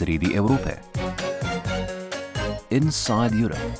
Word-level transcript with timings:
sredi 0.00 0.32
Evrope. 0.34 0.78
Inside 2.70 3.36
Europe. 3.42 3.72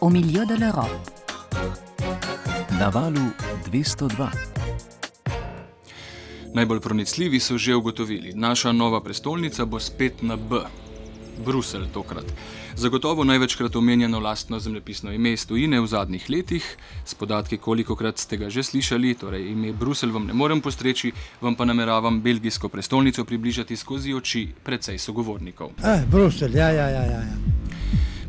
Au 0.00 0.10
milieu 0.10 0.44
de 0.46 0.56
l'Europe. 0.58 0.98
Na 2.78 2.88
valu 2.88 3.30
202. 3.70 4.28
Najbolj 6.54 6.80
pronicljivi 6.80 7.40
so 7.40 7.58
že 7.58 7.74
ugotovili, 7.74 8.32
naša 8.34 8.72
nova 8.72 9.00
prestolnica 9.00 9.64
bo 9.64 9.78
spet 9.80 10.22
na 10.22 10.36
B. 10.36 10.58
Bruselj 11.44 11.86
tokrat. 11.94 12.26
Zagotovo 12.76 13.24
največkrat 13.24 13.76
omenjeno 13.76 14.20
lastno 14.20 14.58
zemljepisno 14.58 15.12
ime 15.12 15.36
stojine 15.36 15.80
v 15.80 15.86
zadnjih 15.86 16.30
letih, 16.30 16.76
s 17.04 17.14
podatki, 17.14 17.58
kolikokrat 17.58 18.18
ste 18.18 18.36
ga 18.36 18.50
že 18.50 18.62
slišali, 18.62 19.14
torej 19.14 19.52
ime 19.52 19.72
Bruselj 19.72 20.10
vam 20.10 20.26
ne 20.26 20.32
morem 20.32 20.60
postreči, 20.60 21.12
vam 21.40 21.54
pa 21.54 21.64
nameravam 21.64 22.20
belgijsko 22.20 22.68
prestolnico 22.68 23.24
približati 23.24 23.76
skozi 23.76 24.14
oči 24.14 24.48
precej 24.64 24.98
sogovornikov. 24.98 25.70
Eh, 25.84 26.02
Bruselj, 26.10 26.56
ja, 26.56 26.68
ja, 26.70 26.88
ja. 26.88 27.04
ja. 27.04 27.20
ja. 27.20 27.36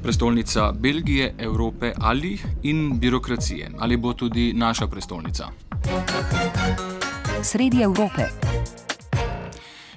Prestolnica 0.04 0.72
Belgije, 0.72 1.34
Evrope 1.38 1.94
ali 1.98 2.38
in 2.64 3.00
birokracije. 3.00 3.72
Ali 3.78 3.98
bo 3.98 4.14
tudi 4.14 4.54
naša 4.54 4.88
prestolnica? 4.88 5.48
Sredi 7.44 7.82
Evrope. 7.82 8.30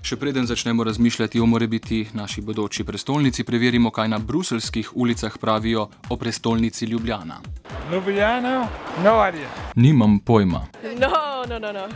Še 0.03 0.17
preden 0.17 0.47
začnemo 0.47 0.85
razmišljati 0.85 1.41
o 1.41 1.47
morebiti 1.47 2.07
naši 2.15 2.41
bodoči 2.41 2.85
prestolnici, 2.85 3.45
preverimo, 3.45 3.91
kaj 3.91 4.09
na 4.09 4.19
bruselskih 4.19 4.91
ulicah 4.95 5.39
pravijo 5.39 5.89
o 6.09 6.17
prestolnici 6.17 6.87
Ljubljana. 6.87 7.41
Ljubljana? 7.93 8.69
No 9.05 9.17
idea. 9.29 9.49
Nimam 9.75 10.19
pojma. 10.19 10.67
No, 11.01 11.45
no, 11.49 11.59
no, 11.59 11.73
no. 11.73 11.89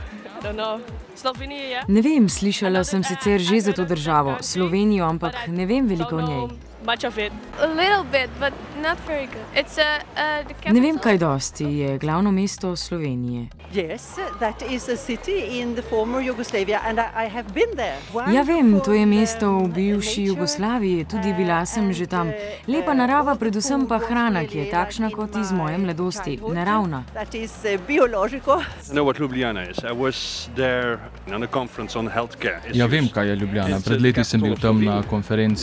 I 0.42 0.44
don't 0.44 0.56
know. 0.56 0.80
Slovenija 1.16 1.64
je. 1.64 1.84
Ne 1.88 2.02
vem, 2.02 2.28
slišala 2.28 2.84
sem 2.84 3.04
sicer 3.04 3.40
že 3.40 3.60
za 3.60 3.72
to 3.72 3.84
državo, 3.84 4.36
Slovenijo, 4.40 5.06
ampak 5.06 5.34
ne 5.48 5.66
vem 5.66 5.86
veliko 5.86 6.16
o 6.16 6.26
njej. 6.26 6.71
Much 6.84 7.04
of 7.04 7.18
it. 7.18 7.32
A 7.60 7.66
little 7.66 8.04
bit, 8.12 8.30
but 8.40 8.52
not 8.82 8.98
very 9.06 9.26
good. 9.26 9.44
It's 9.54 9.78
a, 9.78 10.02
uh, 10.16 10.48
the 10.48 10.72
Ne 10.72 10.80
vem, 10.80 10.98
capital- 10.98 11.02
kaj 11.02 11.18
dosti 11.18 11.64
je 11.64 11.98
glavno 11.98 12.30
mesto 12.32 12.76
Slovenije. 12.76 13.46
Yes, 13.74 14.02
that 14.38 14.62
is 14.70 14.88
a 14.88 14.96
city 14.96 15.60
in 15.60 15.74
the 15.74 15.82
former 15.82 16.20
Yugoslavia, 16.20 16.80
and 16.84 16.98
I, 16.98 17.26
I 17.26 17.28
have 17.28 17.52
been 17.54 17.76
there. 17.76 17.96
Ja, 18.34 18.42
vem, 18.42 18.80
to 18.80 18.92
je 18.92 18.98
Wonderful, 18.98 19.20
mesto 19.20 19.58
v 19.58 19.68
bivši 19.68 20.24
Jugoslaviji, 20.24 21.04
tudi 21.04 21.32
bila 21.32 21.66
sem 21.66 21.92
že 21.92 22.06
tam. 22.06 22.32
Lepa 22.66 22.94
narava, 22.94 23.34
predvsem 23.34 23.86
pa 23.86 23.98
hrana, 23.98 24.44
ki 24.44 24.58
je 24.58 24.70
takšna 24.70 25.10
kot 25.10 25.36
iz 25.36 25.52
moje 25.52 25.78
mladosti, 25.78 26.40
naravna. 26.52 27.04
That 27.12 27.34
is 27.34 27.52
uh, 27.64 27.80
biological. 27.86 28.60
I 28.60 28.92
know 28.92 29.04
what 29.04 29.18
Ljubljana 29.18 29.70
is. 29.70 29.78
I 29.84 29.92
was 29.92 30.48
there 30.54 30.98
on 31.34 31.42
a 31.42 31.46
conference 31.46 31.98
on 31.98 32.08
healthcare. 32.08 32.60
Ja, 32.74 32.86
vem, 32.86 33.08
kaj 33.08 33.28
je 33.28 33.36
Ljubljana. 33.36 33.80
Pred 33.84 34.02
leti 34.02 34.24
sem 34.24 34.40
bil 34.40 34.54
capital 34.54 34.58
of 34.58 34.60
tam 34.60 34.84
na 34.84 35.02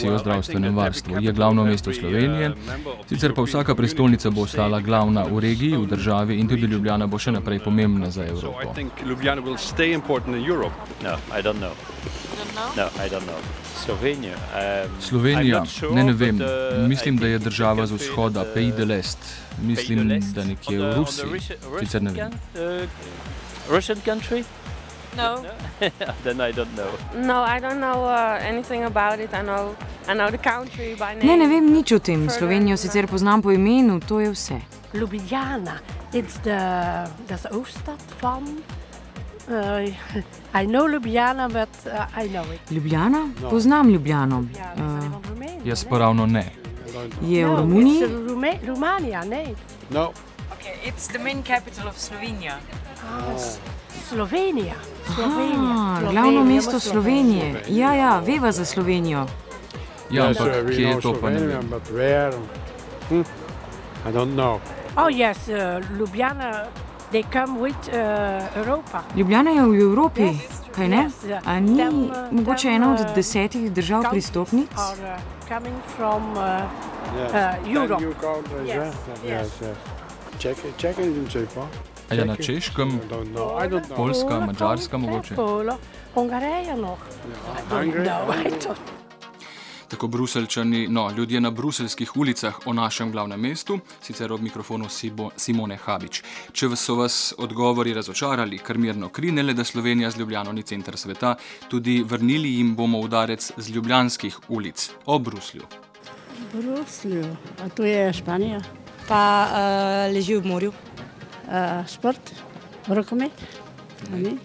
Well, 0.04 0.16
o 0.16 0.18
zdravstvenem 0.18 0.76
that 0.76 1.09
varstvu. 1.10 1.26
Je 1.26 1.34
glavno 1.34 1.64
mesto 1.66 1.94
Slovenije. 1.94 2.52
Sicer 3.08 3.34
pa 3.34 3.42
vsaka 3.42 3.76
prestolnica 3.76 4.30
bo 4.30 4.42
ostala 4.42 4.80
glavna 4.80 5.24
v 5.24 5.40
regiji, 5.40 5.78
v 5.78 5.86
državi 5.88 6.36
in 6.36 6.48
tudi 6.48 6.62
Ljubljana 6.64 7.08
bo 7.08 7.18
še 7.18 7.32
naprej 7.32 7.60
pomembna 7.60 8.10
za 8.10 8.26
Evropo. 8.26 8.74
No, 11.04 11.16
I 11.32 11.42
don't 11.42 11.60
know. 11.60 11.74
No, 12.76 12.86
I 12.98 13.10
don't 13.10 13.24
know. 13.24 13.40
Slovenia. 13.86 14.36
Um, 14.36 14.92
I'm 14.92 15.02
Slovenija, 15.02 15.66
sure, 15.66 15.96
ne, 15.96 16.04
ne 16.04 16.14
vem. 16.14 16.36
uh, 16.36 16.88
Mislim, 16.88 17.18
da 17.18 17.28
je 17.28 17.40
država 17.40 17.86
z 17.88 17.92
vzhoda, 17.92 18.44
the- 18.44 18.54
Pays 18.54 18.76
de 18.76 18.86
l'Est. 18.86 19.18
Mislim, 19.62 20.08
da 20.34 20.44
nekje 20.44 20.80
v 20.80 20.94
Rusiji. 20.96 21.40
Sicer 21.80 22.02
ne 22.02 22.12
vem. 22.12 22.32
Russian, 22.56 22.84
uh, 22.84 22.90
Russian 23.72 23.98
country? 24.06 24.44
No. 25.20 25.44
then 26.24 26.40
I 26.42 26.52
don't 26.54 26.72
know. 26.76 26.92
No, 27.16 27.44
I 27.44 27.60
don't 27.60 27.80
know 27.80 28.06
uh, 28.08 28.40
anything 28.42 28.84
about 28.84 29.20
it. 29.20 29.34
I 29.34 29.42
know, 29.44 29.76
I 30.08 30.14
know 30.14 30.32
the 30.32 30.38
country 30.38 30.96
by 30.96 31.14
name. 31.16 31.26
Ne, 31.28 31.38
ne 31.38 31.48
vem 31.48 31.68
nič 31.74 31.92
o 31.92 32.00
tem. 32.00 32.30
Slovenijo 32.30 32.78
sicer 32.78 33.08
poznam 33.08 33.42
po 33.42 33.52
imenu, 33.52 34.00
to 34.00 34.20
je 34.20 34.32
vse. 34.32 34.60
Ljubljana. 34.94 35.78
It's 36.14 36.40
the 36.44 36.58
that's 37.28 37.44
the 37.44 37.54
hoofdstad 37.54 38.00
van. 38.22 38.44
Uh, 39.50 39.90
I 40.54 40.66
know 40.66 40.88
Ljubljana, 40.88 41.48
but 41.50 41.70
uh, 41.86 42.24
I 42.24 42.28
know 42.30 42.46
it. 42.54 42.72
Ljubljana? 42.72 43.30
Poznam 43.50 43.90
Ljubljano. 43.90 44.46
Ja, 44.58 44.74
Uh. 44.78 45.66
Jaz 45.66 45.86
pa 45.86 45.98
ravno 45.98 46.26
ne. 46.26 46.46
je 47.22 47.46
v 47.46 47.50
no, 47.50 47.56
Romuniji? 47.58 48.04
Romania, 48.68 49.24
nee. 49.26 49.56
No. 49.90 50.12
Okay, 50.54 50.76
it's 50.86 51.08
the 51.08 51.20
main 51.20 51.44
capital 51.44 51.88
of 51.88 51.98
Slovenia. 51.98 52.58
S- 53.38 53.60
Slovenija. 54.10 54.74
Slovenija. 55.16 55.76
Ah, 55.78 55.98
Slovenija, 56.00 56.12
glavno 56.12 56.44
mesto 56.44 56.72
ima 56.72 56.80
Slovenije. 56.80 57.64
Ja, 57.70 57.94
ja, 57.94 58.20
veva 58.20 58.52
za 58.52 58.66
Slovenijo. 58.66 59.26
Ja, 60.12 60.24
yes, 60.24 60.28
ampak 60.28 60.48
uh, 60.48 60.70
we 60.70 60.76
kje 60.76 60.82
je 60.82 61.02
to, 61.02 61.14
pa 61.22 61.30
ne 61.30 61.40
Slovenia, 61.40 62.30
vem. 62.30 62.40
Hm? 63.10 63.24
I 64.10 64.12
don't 64.14 64.34
know. 64.34 64.60
Oh 64.96 65.08
yes, 65.10 65.38
uh, 65.48 65.98
Ljubljana. 66.00 66.66
They 67.12 67.24
come 67.34 67.60
with 67.60 67.78
uh, 67.88 68.58
Europa. 68.58 69.04
Ljubljana 69.16 69.52
je 69.52 69.62
v 69.62 69.82
Evropi, 69.82 70.22
Yes, 70.22 70.38
kaj 70.76 70.88
ne? 70.88 70.98
yes, 70.98 71.30
ja. 71.30 71.42
A 71.46 71.60
ni 71.60 71.78
Tam, 71.78 72.04
uh, 72.04 72.12
mogoče 72.32 72.68
tam, 72.68 72.74
ena 72.76 72.94
od 72.94 73.00
uh, 73.00 73.16
desetih 73.16 73.72
držav 73.72 74.04
pristopnic? 74.12 74.70
Are 74.78 75.14
uh, 75.14 75.20
coming 75.48 75.76
from 75.98 76.32
uh, 76.32 76.40
Yes. 77.18 77.32
uh, 77.34 77.76
Europe. 77.76 78.04
Yes, 78.04 78.68
yeah? 78.68 78.86
yes. 78.86 78.94
yes, 79.26 79.48
yes. 79.62 79.78
Czech, 80.40 80.58
Czech 80.78 80.98
didn't 80.98 81.32
say 81.32 81.46
pa. 81.56 81.68
A 82.10 82.14
je 82.14 82.26
na? 82.26 82.36
Češkem, 82.36 82.90
I 82.90 83.14
don't 83.14 83.34
know. 83.34 83.66
I 83.66 83.70
don't 83.70 83.86
know. 83.86 83.96
Poljska, 83.96 84.28
Polen, 84.28 84.46
Madžarska 84.46 84.98
Polen, 84.98 85.10
mogoče? 85.10 85.36
Nog. 85.36 85.80
Hungary? 86.16 86.76
No, 86.76 86.98
Tako 89.88 90.08
bruseljčani, 90.08 90.88
no, 90.88 91.12
ljudje 91.18 91.42
na 91.42 91.52
bruseljskih 91.52 92.18
ulicah 92.18 92.60
o 92.66 92.74
našem 92.74 93.12
glavnem 93.12 93.40
mestu, 93.40 93.80
sicer 94.02 94.32
ob 94.32 94.42
mikrofonu 94.42 94.90
Sibo, 94.90 95.30
Simone 95.38 95.78
Habič. 95.78 96.24
Če 96.52 96.68
vas 96.68 96.86
so 96.86 96.96
vas 96.96 97.34
odgovori 97.38 97.94
razočarali, 97.94 98.58
kar 98.58 98.78
mirno 98.78 99.10
kri, 99.10 99.32
ne 99.32 99.44
le 99.44 99.54
da 99.54 99.64
Slovenija 99.64 100.12
z 100.12 100.20
Ljubljano 100.20 100.52
ni 100.52 100.64
center 100.64 100.98
sveta, 100.98 101.36
tudi 101.70 102.04
vrnili 102.04 102.58
jim 102.58 102.76
bomo 102.76 103.00
udarec 103.00 103.52
z 103.58 103.70
ljubljanskih 103.70 104.40
ulic 104.50 104.92
o 105.06 105.20
Bruslju. 105.20 105.64
Bruslju, 106.54 107.26
a 107.64 107.70
to 107.70 107.86
je 107.86 108.14
Španija. 108.14 108.62
Pa 109.08 109.48
uh, 109.50 110.14
leži 110.14 110.38
v 110.38 110.46
morju. 110.46 110.74
Šport, 111.90 112.34
rokomet. 112.88 113.32
a 114.14 114.16
ni? 114.16 114.38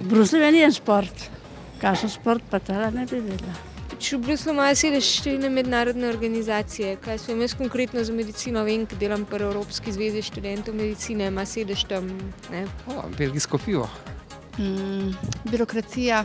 Bruslju 0.00 0.42
je 0.42 0.52
njen 0.52 0.72
šport. 0.72 1.30
Kakšen 1.80 2.10
šport 2.10 2.42
pa 2.50 2.58
tega 2.58 2.90
ne 2.90 3.06
bi 3.06 3.20
vedela. 3.22 3.54
Če 3.98 4.14
v 4.14 4.28
Bruslu 4.28 4.52
imajo 4.54 4.76
sedež 4.78 5.06
številne 5.10 5.48
mednarodne 5.50 6.06
organizacije, 6.06 6.92
kaj 7.02 7.18
sem 7.18 7.40
jaz 7.42 7.56
konkretno 7.58 8.04
za 8.06 8.14
medicino, 8.14 8.62
vem, 8.66 8.84
ker 8.86 8.98
delam 9.00 9.24
pri 9.26 9.48
Evropski 9.48 9.94
zvezi 9.94 10.22
študentov 10.22 10.76
medicine, 10.78 11.26
ima 11.32 11.42
sedež 11.42 11.82
tam. 11.90 12.06
Ne? 12.52 12.62
O, 12.94 13.08
belgijsko 13.18 13.58
pivo. 13.58 13.88
Mm, 14.58 15.16
birokracija, 15.50 16.20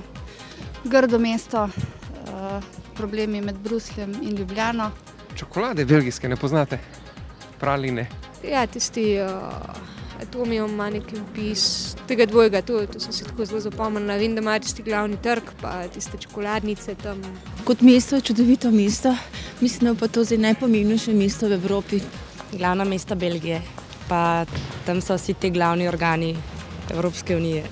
grdo 0.85 1.17
mesto, 1.21 1.65
uh, 1.65 2.69
problemi 2.93 3.41
med 3.41 3.57
Brusljem 3.65 4.13
in 4.21 4.37
Ljubljano. 4.37 4.91
Čokolade 5.33 5.85
belgijske 5.89 6.29
ne 6.29 6.37
poznate, 6.37 6.77
praline. 7.61 8.05
Ja, 8.45 8.67
tisti 8.69 9.15
uh, 9.17 9.92
atomijo 10.21 10.65
ima 10.65 10.89
neki 10.89 11.15
opis 11.19 11.95
tega 12.07 12.25
dvojega, 12.25 12.61
to, 12.61 12.85
to 12.87 12.99
sem 12.99 13.13
si 13.13 13.23
tako 13.23 13.45
zelo 13.45 13.59
zapomnila. 13.59 14.15
Vem, 14.15 14.35
da 14.35 14.41
ima 14.41 14.59
tisti 14.59 14.83
glavni 14.83 15.17
trg, 15.21 15.43
pa 15.61 15.87
tiste 15.87 16.17
čokoladnice 16.17 16.95
tam. 16.95 17.21
Kot 17.63 17.81
mesto 17.81 18.15
je 18.15 18.21
čudovito 18.21 18.71
mesto, 18.71 19.15
mislim, 19.61 19.93
da 19.93 19.99
pa 19.99 20.07
to 20.07 20.23
zdaj 20.23 20.37
najpomembnejše 20.37 21.13
mesto 21.13 21.47
v 21.47 21.59
Evropi. 21.59 22.01
Glavna 22.53 22.83
mesta 22.83 23.15
Belgije, 23.15 23.61
pa 24.09 24.45
tam 24.85 25.01
so 25.01 25.17
vsi 25.17 25.33
ti 25.33 25.49
glavni 25.49 25.87
organi 25.87 26.35
Evropske 26.91 27.37
unije. 27.37 27.63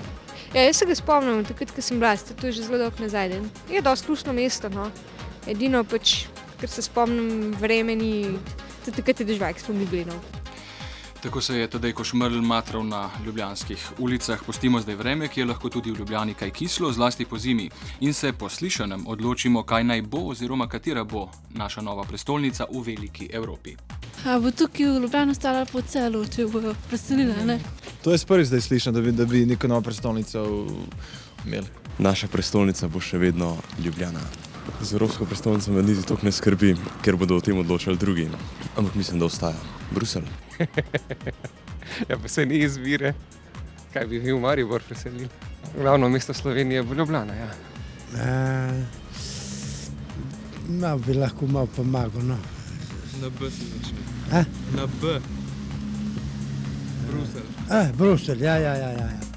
Ja, 0.54 0.62
jaz 0.62 0.76
se 0.76 0.86
ga 0.86 0.94
spomnim, 0.94 1.44
takrat, 1.48 1.70
ko 1.72 1.82
sem 1.82 2.00
bila, 2.00 2.16
to 2.16 2.46
je 2.46 2.52
že 2.52 2.66
zelo 2.66 2.78
dolgo 2.78 3.00
nazaj. 3.00 3.38
Je 3.70 3.80
dosti 3.80 4.10
lušno 4.10 4.32
mesto, 4.32 4.68
no. 4.68 4.90
edino 5.46 5.84
pač, 5.84 6.26
ker 6.60 6.70
se 6.70 6.82
spomnim 6.82 7.54
vremeni, 7.60 8.36
tudi 8.84 8.96
takrat 8.96 9.20
je 9.20 9.26
dežvak, 9.26 9.60
smo 9.60 9.74
mi 9.74 9.86
bili. 9.86 10.04
No. 10.04 10.41
Tako 11.22 11.40
se 11.40 11.58
je 11.58 11.66
tedaj 11.70 11.92
košmrl 11.92 12.40
matral 12.42 12.86
na 12.86 13.10
ljubljanskih 13.26 13.92
ulicah. 13.98 14.40
Pustimo 14.46 14.80
zdaj 14.80 14.94
vreme, 14.94 15.28
ki 15.28 15.40
je 15.40 15.46
lahko 15.46 15.68
tudi 15.68 15.92
v 15.92 15.98
Ljubljani 15.98 16.34
kaj 16.34 16.50
kislo, 16.50 16.92
zlasti 16.92 17.24
po 17.24 17.38
zimi. 17.38 17.70
In 18.00 18.14
se 18.14 18.32
po 18.32 18.48
slišanem 18.48 19.06
odločimo, 19.06 19.62
kaj 19.62 19.84
naj 19.84 20.02
bo 20.02 20.18
oziroma 20.18 20.66
katera 20.68 21.04
bo 21.04 21.28
naša 21.50 21.80
nova 21.80 22.04
prestolnica 22.04 22.66
v 22.72 22.82
veliki 22.82 23.28
Evropi. 23.32 23.76
A 24.26 24.40
bo 24.40 24.50
tukaj 24.50 24.86
v 24.86 25.02
Ljubljano 25.02 25.34
stala 25.34 25.64
po 25.72 25.82
celu, 25.82 26.26
če 26.26 26.46
bo 26.46 26.74
preselila, 26.88 27.44
ne? 27.44 27.60
To 28.02 28.10
je 28.10 28.18
prvič 28.26 28.48
zdaj 28.48 28.60
slišim, 28.60 28.92
da 28.92 29.00
bi, 29.00 29.12
da 29.12 29.24
bi 29.24 29.46
neko 29.46 29.68
novo 29.68 29.80
prestolnico 29.80 30.66
imeli. 31.46 31.66
Naša 31.98 32.28
prestolnica 32.28 32.88
bo 32.88 33.00
še 33.00 33.18
vedno 33.18 33.56
Ljubljana. 33.84 34.20
Z 34.82 34.94
Evropsko 34.94 35.24
prestolnico 35.24 35.70
me 35.72 35.82
niti 35.82 36.02
toliko 36.02 36.26
ne 36.26 36.32
skrbi, 36.32 36.76
ker 37.02 37.16
bodo 37.16 37.36
o 37.36 37.40
tem 37.40 37.58
odločali 37.58 37.96
drugi. 37.96 38.28
Ampak 38.76 38.94
mislim, 38.94 39.18
da 39.18 39.30
ostaja 39.30 39.58
Bruselj. 39.94 40.26
ja, 42.08 42.18
pa 42.18 42.28
se 42.28 42.46
ni 42.46 42.58
izbire. 42.58 43.14
Kaj 43.92 44.06
bi 44.06 44.18
vi 44.18 44.32
v 44.32 44.40
Maribor 44.40 44.82
preselili? 44.88 45.28
Glavno 45.78 46.08
mesto 46.08 46.34
Slovenije 46.34 46.82
bo 46.82 46.94
Ljubljana. 46.94 47.34
Ja. 47.34 47.50
Uh, 48.12 48.20
malo 50.68 50.98
bi 50.98 51.14
lahko 51.14 51.46
malo 51.46 51.66
pomagal. 51.76 52.22
No. 52.22 52.38
Na 53.20 53.28
B 53.28 53.50
se 53.50 53.64
začne. 53.64 53.98
A? 54.32 54.44
Na 54.76 54.86
B. 54.86 55.20
Bruselj. 57.10 57.42
A, 57.70 57.92
Bruselj, 57.98 58.44
ja, 58.44 58.56
ja, 58.56 58.74
ja. 58.74 58.90
ja. 58.90 59.31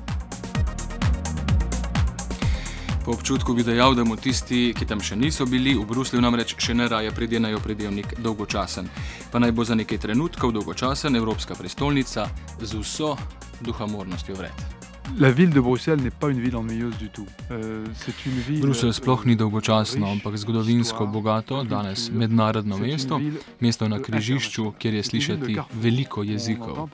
Po 3.05 3.11
občutku 3.11 3.53
bi 3.53 3.63
dejal, 3.63 3.93
da 3.93 4.03
mu 4.03 4.15
tisti, 4.17 4.73
ki 4.73 4.85
tam 4.89 4.97
še 4.97 5.13
niso 5.13 5.45
bili, 5.45 5.75
v 5.77 5.85
Bruslju 5.85 6.17
namreč 6.25 6.55
še 6.57 6.73
ne 6.73 6.87
raje 6.89 7.11
pridenajo 7.13 7.59
pridevnik 7.61 8.15
dolgočasen. 8.17 8.89
Pa 9.29 9.37
naj 9.37 9.53
bo 9.53 9.61
za 9.61 9.77
nekaj 9.77 10.01
trenutkov 10.07 10.55
dolgočasen 10.57 11.13
evropska 11.13 11.53
prestolnica 11.53 12.25
z 12.57 12.81
vso 12.81 13.13
duhamornostjo 13.61 14.41
vred. 14.41 14.84
La 15.19 15.31
ville 15.31 15.49
de 15.49 15.59
Bruxelles 15.61 16.01
n'est 16.01 16.09
pas 16.09 16.29
une 16.29 16.41
ville 16.41 16.55
ennuyeuse 16.55 16.97
du 16.97 17.09
tout. 17.09 17.25
Euh, 17.51 17.85
c'est 17.95 18.25
une 18.25 18.33
ville. 18.33 18.59
Bruselj 18.61 18.93
sploh 18.93 19.21
ni 19.25 19.35
dolgočasno, 19.35 20.07
ampak 20.11 20.35
zgodovinsko 20.35 21.07
bogato, 21.07 21.63
danes 21.63 22.11
mednarodno 22.11 22.77
mesto, 22.77 23.21
mesto 23.61 23.87
na 23.87 23.99
križišču, 23.99 24.73
kjer 24.79 24.93
je 24.93 25.03
slišati 25.03 25.57
veliko 25.73 26.23
jezikov. 26.23 26.89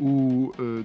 Euh, 0.00 0.82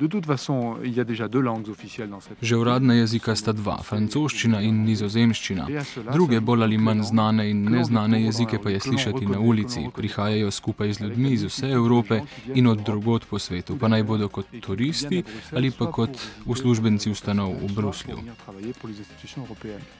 Že 2.41 2.55
uradna 2.57 2.93
jezika 2.93 3.35
sta 3.35 3.51
dva, 3.51 3.77
francoščina 3.81 4.61
in 4.61 4.83
nizozemščina. 4.85 5.67
Druge 6.13 6.39
bolj 6.41 6.63
ali 6.63 6.77
manj 6.77 7.01
znane 7.09 7.49
in 7.49 7.63
neznane 7.71 8.21
jezike 8.25 8.59
pa 8.61 8.69
je 8.69 8.79
slišati 8.79 9.25
na 9.25 9.39
ulici. 9.39 9.87
Prihajajo 9.95 10.51
skupaj 10.51 10.93
z 10.93 11.01
ljudmi 11.01 11.33
iz 11.33 11.43
vse 11.43 11.71
Evrope 11.71 12.21
in 12.53 12.67
od 12.67 12.85
drugot 12.85 13.25
po 13.25 13.39
svetu, 13.39 13.77
pa 13.77 13.87
naj 13.87 14.03
bodo 14.03 14.29
kot 14.29 14.45
turisti 14.61 15.23
ali 15.51 15.71
pa 15.71 15.91
kot 15.91 16.24
uslužbenci 16.45 17.09
ustanov 17.09 17.55
v 17.61 17.73
Bruslju. 17.73 18.17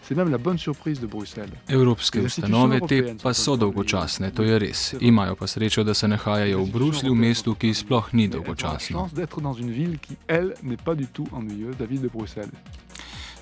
C'est 0.08 0.16
même 0.16 0.32
la 0.32 0.38
bonne 0.38 0.58
surprise 0.58 1.00
de 1.00 1.08
Bruxelles. 1.08 1.54
Evropske 1.68 2.22
ustanove 2.22 2.80
te 2.88 3.16
pa 3.24 3.34
so 3.34 3.56
dolgočasne, 3.56 4.32
to 4.32 4.44
je 4.44 4.60
res. 4.60 4.96
Imajo 5.00 5.36
pa 5.36 5.48
srečo, 5.48 5.84
da 5.84 5.94
se 5.94 6.08
nahajajo 6.08 6.64
v 6.64 6.72
Bruslju, 6.72 7.16
mestu, 7.16 7.56
ki 7.56 7.74
sploh 7.74 8.14
ni 8.14 8.28
dolgočasno. 8.28 9.10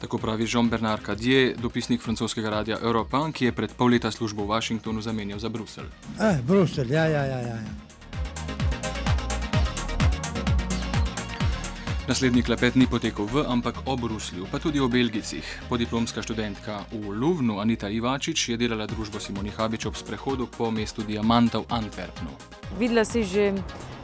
Tako 0.03 0.17
pravi 0.17 0.45
Jean-Bernard 0.47 1.05
Cadier, 1.05 1.55
dopisnik 1.61 2.01
francoskega 2.01 2.49
radia 2.49 2.77
Europan, 2.81 3.31
ki 3.31 3.45
je 3.45 3.51
pred 3.51 3.71
pol 3.71 3.87
leta 3.95 4.11
službo 4.11 4.43
v 4.43 4.51
Washingtonu 4.51 5.01
zamenjal 5.01 5.39
za 5.39 5.49
Bruselj. 5.49 5.87
A, 6.19 6.33
Bruselj, 6.43 6.91
ja, 6.91 7.05
ja, 7.07 7.23
ja. 7.23 7.39
ja. 7.39 7.55
ja. 7.55 7.92
Naslednji 12.07 12.43
klepet 12.43 12.75
ni 12.75 12.83
potekal 12.83 13.25
v, 13.31 13.45
ampak 13.47 13.75
o 13.87 13.95
Bruslju, 13.95 14.43
pa 14.51 14.59
tudi 14.59 14.79
o 14.79 14.87
Belgicih. 14.91 15.39
Podiplomska 15.69 16.19
študentka 16.19 16.83
v 16.91 17.15
Luvnu, 17.15 17.63
Anita 17.63 17.87
Ivačič, 17.87 18.49
je 18.49 18.57
delala 18.59 18.83
družbo 18.91 19.23
Simoni 19.23 19.47
Habič 19.55 19.87
ob 19.87 19.95
sprehodu 19.95 20.43
po 20.43 20.67
mestu 20.67 20.99
Diamanta 21.07 21.63
v 21.63 21.71
Antwerpnu. 21.71 22.27
Videla 22.75 23.07
si 23.07 23.23
že 23.23 23.55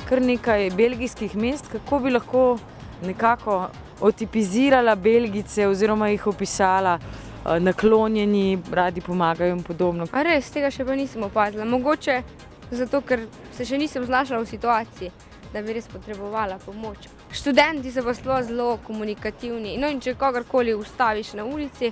kar 0.07 0.23
nekaj 0.23 0.71
belgijskih 0.79 1.35
mest, 1.35 1.67
kako 1.67 1.99
bi 1.99 2.15
lahko 2.15 2.55
nekako 3.03 3.67
otipizirala 3.99 4.95
Belgice 4.95 5.67
oziroma 5.67 6.07
jih 6.07 6.27
opisala. 6.27 6.99
eh, 7.03 7.59
Naklonjeni, 7.59 8.59
radi 8.71 9.01
pomagajo 9.01 9.51
in 9.51 9.63
podobno. 9.63 10.07
A 10.11 10.23
res, 10.23 10.47
tega 10.51 10.71
še 10.71 10.85
pa 10.85 10.95
nisem 10.95 11.23
opazila. 11.23 11.67
Mogoče 11.67 12.23
zato, 12.71 13.01
ker 13.01 13.27
se 13.51 13.65
še 13.65 13.77
nisem 13.77 14.05
znašla 14.07 14.39
v 14.39 14.47
situaciji, 14.47 15.11
da 15.51 15.59
bi 15.61 15.73
res 15.75 15.87
potrebovala 15.91 16.63
pomoč. 16.63 17.18
Študenti 17.31 17.91
so 17.91 18.03
pa 18.03 18.13
zelo, 18.13 18.41
zelo 18.43 18.79
komunikativni. 18.87 19.77
No, 19.77 19.89
in 19.89 20.01
če 20.01 20.15
kogarkoli 20.17 20.73
ustaviš 20.73 21.33
na 21.37 21.45
ulici, 21.45 21.91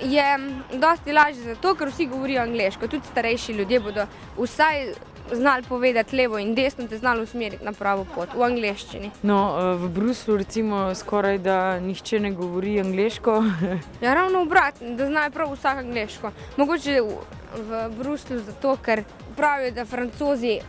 je 0.00 0.38
mm, 0.38 0.80
dosti 0.80 1.12
lažje 1.12 1.54
zato, 1.54 1.74
ker 1.74 1.90
vsi 1.90 2.06
govorijo 2.06 2.42
angliško. 2.42 2.88
Tudi 2.88 3.12
starejši 3.12 3.52
ljudje 3.52 3.80
bodo 3.80 4.06
vsaj 4.38 4.92
znali 5.32 5.62
povedati 5.62 6.16
levo 6.16 6.38
in 6.38 6.54
desno, 6.54 6.86
te 6.88 6.98
znali 6.98 7.22
usmeriti 7.22 7.64
na 7.64 7.72
pravo 7.72 8.06
pot 8.14 8.28
v 8.34 8.42
angliščini. 8.42 9.10
No, 9.22 9.56
eh, 9.58 9.76
v 9.76 9.88
Bruslu 9.88 10.36
recimo 10.36 10.94
skoraj 10.94 11.38
da 11.38 11.80
nihče 11.80 12.20
ne 12.20 12.32
govori 12.32 12.80
angliško. 12.80 13.42
Ja, 14.00 14.14
ravno 14.14 14.42
obratno, 14.42 14.94
da 14.96 15.06
znajo 15.06 15.30
prav 15.30 15.52
vsak 15.52 15.78
angliško. 15.78 16.30
Mogoče 16.56 17.00
v, 17.00 17.88
Bruslju 17.98 18.38
zato, 18.38 18.76
ker 18.82 19.02
pravijo, 19.36 19.70
da 19.70 19.84
francozi 19.84 20.60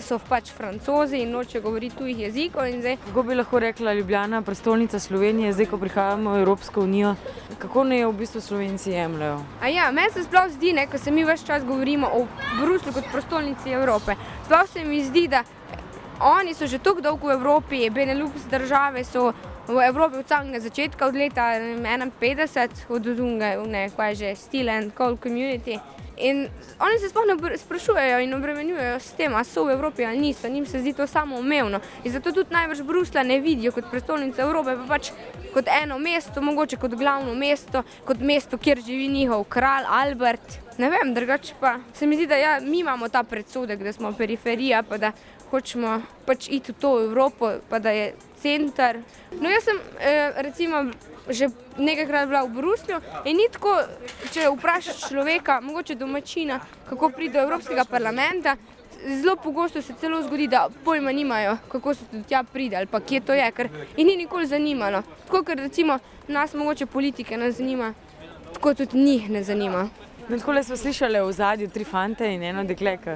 so 0.00 0.18
pač 0.28 0.50
francozi 0.52 1.22
in 1.22 1.30
nočejo 1.30 1.62
govoriti 1.62 1.96
tujih 1.96 2.18
jezikov. 2.18 2.62
Zdaj, 2.80 2.96
Kako 3.06 3.22
bi 3.22 3.34
lahko 3.34 3.58
rekla 3.58 3.92
Ljubljana, 3.92 4.42
prestolnica 4.42 4.98
Slovenije, 4.98 5.52
zdaj 5.52 5.66
ko 5.66 5.78
prihajamo 5.78 6.32
v 6.32 6.40
Evropsko 6.40 6.80
unijo, 6.80 7.14
kako 7.58 7.84
naj 7.84 8.00
jo 8.00 8.10
v 8.10 8.18
bistvu 8.18 8.40
Slovenci 8.40 8.90
jemljajo? 8.90 9.42
A 9.62 9.68
ja, 9.68 9.90
meni 9.92 10.10
se 10.12 10.24
sploh 10.24 10.48
zdi, 10.50 10.72
ne, 10.72 10.86
ko 10.86 10.98
se 10.98 11.10
mi 11.10 11.24
več 11.24 11.44
čas 11.46 11.64
govorimo 11.64 12.06
o 12.06 12.26
Bruslju 12.60 12.92
kot 12.92 13.12
prestolnici 13.12 13.70
Evrope. 13.70 14.16
Sploh 14.46 14.68
se 14.72 14.84
mi 14.84 15.04
zdi, 15.04 15.28
da 15.28 15.44
oni 16.20 16.54
so 16.54 16.66
že 16.66 16.78
tako 16.78 17.00
dolgo 17.00 17.28
v 17.28 17.38
Evropi, 17.38 17.90
Benelux 17.90 18.48
države 18.50 19.04
so 19.04 19.32
v 19.68 19.86
Evropi 19.86 20.16
od 20.16 20.28
samega 20.28 20.60
začetka, 20.60 21.06
od 21.06 21.14
leta 21.14 21.58
ne 21.58 21.74
vem, 21.98 22.12
51, 22.20 22.88
od 22.88 23.02
Dunga, 23.02 23.56
ne, 23.66 23.90
kaj 23.96 24.14
že, 24.14 24.34
Steel 24.36 24.68
and 24.68 24.92
Cold 24.96 25.20
Community. 25.22 25.78
In 26.20 26.48
oni 26.78 26.98
se 26.98 27.08
sploh 27.08 27.24
ne 27.26 27.56
sprašujejo 27.58 28.18
in 28.20 28.34
obremenjujejo 28.34 29.00
s 29.00 29.12
tem, 29.16 29.34
ali 29.34 29.44
so 29.44 29.64
v 29.64 29.72
Evropi 29.72 30.04
ali 30.04 30.18
niso. 30.18 30.48
Njim 30.48 30.66
se 30.66 30.80
zdi 30.80 30.92
to 30.92 31.06
samoumevno. 31.06 31.80
In 32.04 32.12
zato 32.12 32.32
tudi 32.32 32.54
največ 32.54 32.82
Brusla 32.82 33.22
ne 33.22 33.40
vidijo 33.40 33.72
kot 33.72 33.90
prestolnico 33.90 34.42
Evrope, 34.42 34.76
pa 34.76 34.86
pač 34.96 35.10
kot 35.54 35.68
eno 35.82 35.98
mesto, 35.98 36.40
mogoče 36.40 36.76
kot 36.76 36.94
glavno 36.94 37.34
mesto, 37.34 37.82
kot 38.04 38.20
mesto, 38.20 38.58
kjer 38.58 38.82
živi 38.86 39.08
njihov 39.08 39.44
kralj 39.44 39.84
Albert. 39.88 40.67
Ne 40.78 40.90
vem, 40.90 41.14
drugače 41.14 41.54
pa 41.60 41.78
se 41.94 42.06
mi 42.06 42.16
zdi, 42.16 42.26
da 42.26 42.36
ja, 42.36 42.60
mi 42.60 42.78
imamo 42.78 43.08
ta 43.08 43.22
predsodek, 43.22 43.82
da 43.82 43.92
smo 43.92 44.12
periferija, 44.12 44.82
pa 44.82 44.98
da 44.98 45.12
hočemo 45.50 46.02
pač 46.26 46.46
iti 46.48 46.72
v 46.72 46.80
to 46.80 46.92
Evropo, 47.02 47.50
pa 47.68 47.78
da 47.78 47.90
je 47.90 48.12
center. 48.38 49.00
No, 49.40 49.50
jaz 49.50 49.64
sem 49.64 49.80
eh, 50.00 50.32
recimo 50.36 50.90
že 51.28 51.50
nekajkrat 51.76 52.28
bila 52.28 52.42
v 52.46 52.54
Bruslju 52.56 53.00
in 53.28 53.36
ni 53.36 53.48
tako, 53.52 53.74
če 54.32 54.48
vprašaš 54.54 55.08
človeka, 55.10 55.60
mogoče 55.60 55.98
domačina, 55.98 56.60
kako 56.88 57.10
pride 57.10 57.36
do 57.36 57.44
Evropskega 57.44 57.84
parlamenta. 57.84 58.56
Zelo 58.98 59.36
pogosto 59.36 59.82
se 59.82 59.94
celo 60.00 60.22
zgodi, 60.22 60.48
da 60.48 60.68
pojma 60.84 61.12
nimajo, 61.12 61.58
kako 61.68 61.94
so 61.94 62.22
tja 62.28 62.42
pride 62.42 62.76
ali 62.76 62.86
pa 62.86 63.00
kje 63.00 63.20
to 63.20 63.34
je, 63.34 63.50
ker 63.52 63.68
jih 63.96 64.06
ni 64.06 64.16
nikoli 64.16 64.46
zanimalo. 64.46 65.02
Tako 65.26 65.42
kot 65.44 65.58
recimo 65.58 65.98
nas 66.28 66.54
mogoče 66.54 66.86
politike 66.86 67.36
ne 67.36 67.52
zanima, 67.52 67.94
tako 68.54 68.74
tudi 68.74 68.98
njih 68.98 69.30
ne 69.30 69.42
zanima. 69.42 69.88
No, 70.28 70.38
tako 70.38 70.62
smo 70.62 70.76
slišali 70.76 71.20
v 71.20 71.32
zadju 71.32 71.68
tri 71.68 71.84
fante 71.84 72.26
in 72.34 72.42
eno 72.42 72.64
dekle, 72.64 72.98
ki 73.00 73.14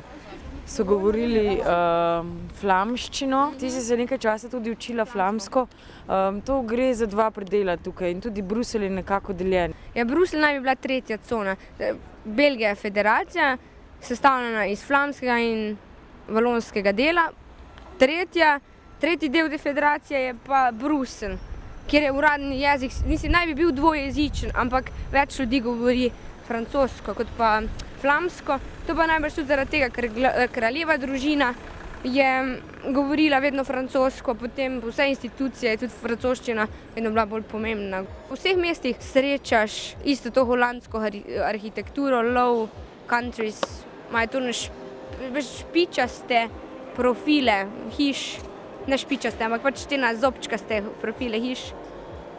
so 0.66 0.84
govorili 0.88 1.58
um, 1.60 2.30
flamščino. 2.56 3.40
Ti 3.60 3.68
si 3.70 3.82
se 3.84 3.96
nekaj 4.00 4.18
časa 4.18 4.48
tudi 4.48 4.72
učila 4.72 5.04
flamsko. 5.04 5.66
Um, 6.08 6.40
to 6.40 6.62
gre 6.62 6.94
za 6.94 7.06
dva 7.06 7.28
predela 7.30 7.76
tukaj 7.76 8.10
in 8.10 8.24
tudi 8.24 8.42
Bruselj 8.42 8.88
je 8.88 8.90
nekako 8.96 9.36
deljen. 9.36 9.76
Ja, 9.94 10.06
Bruselj 10.08 10.40
naj 10.40 10.56
bi 10.56 10.64
bila 10.64 10.74
tretja 10.74 11.18
cona. 11.28 11.56
E, 11.78 11.92
Belgija 12.24 12.72
je 12.72 12.80
federacija, 12.80 13.56
sestavljena 14.00 14.66
iz 14.72 14.86
flamskega 14.86 15.38
in 15.38 15.76
valonskega 16.28 16.96
dela. 16.96 17.28
Tretja, 17.98 18.56
tretji 19.00 19.28
del 19.28 19.52
te 19.52 19.58
federacije 19.58 20.20
je 20.30 20.34
pa 20.48 20.70
Bruselj, 20.72 21.36
kjer 21.92 22.08
je 22.08 22.12
uradni 22.12 22.60
jezik, 22.60 22.92
mislim, 23.06 23.32
naj 23.32 23.46
bi 23.46 23.54
bil 23.54 23.76
dvojezičen, 23.76 24.56
ampak 24.56 24.88
več 25.12 25.38
ljudi 25.38 25.60
govori 25.60 26.10
francosko 26.46 27.14
kot 27.14 27.30
pa 27.38 27.60
flamsko. 28.02 28.58
To 28.86 28.96
pa 28.98 29.06
najbrž 29.06 29.38
tudi 29.38 29.48
zaradi 29.48 29.78
tega, 29.78 29.90
ker 29.94 30.08
kraljeva 30.52 30.96
družina 30.98 31.52
je 32.04 32.58
govorila 32.90 33.38
vedno 33.38 33.64
francosko, 33.64 34.34
potem 34.34 34.80
vse 34.82 35.06
institucije, 35.08 35.76
tudi 35.78 35.92
francoščina, 36.02 36.66
vedno 36.96 37.12
bila 37.14 37.26
bolj 37.30 37.44
pomembna. 37.50 38.02
V 38.30 38.38
vseh 38.38 38.58
mestih 38.58 38.98
srečaš 38.98 39.94
isto 40.04 40.32
to 40.34 40.44
holandsko 40.44 41.02
arhitekturo, 41.46 42.22
low 42.22 42.66
countries, 43.10 43.60
imajo 44.10 44.42
veš, 45.32 45.52
špičaste 45.60 46.48
profile 46.96 47.66
hiš, 47.96 48.40
ne 48.86 48.98
špičaste, 48.98 49.44
ampak 49.44 49.62
pač 49.62 49.86
te 49.86 49.98
na 49.98 50.14
zobčkaste 50.18 50.82
profile 51.00 51.38
hiš. 51.40 51.70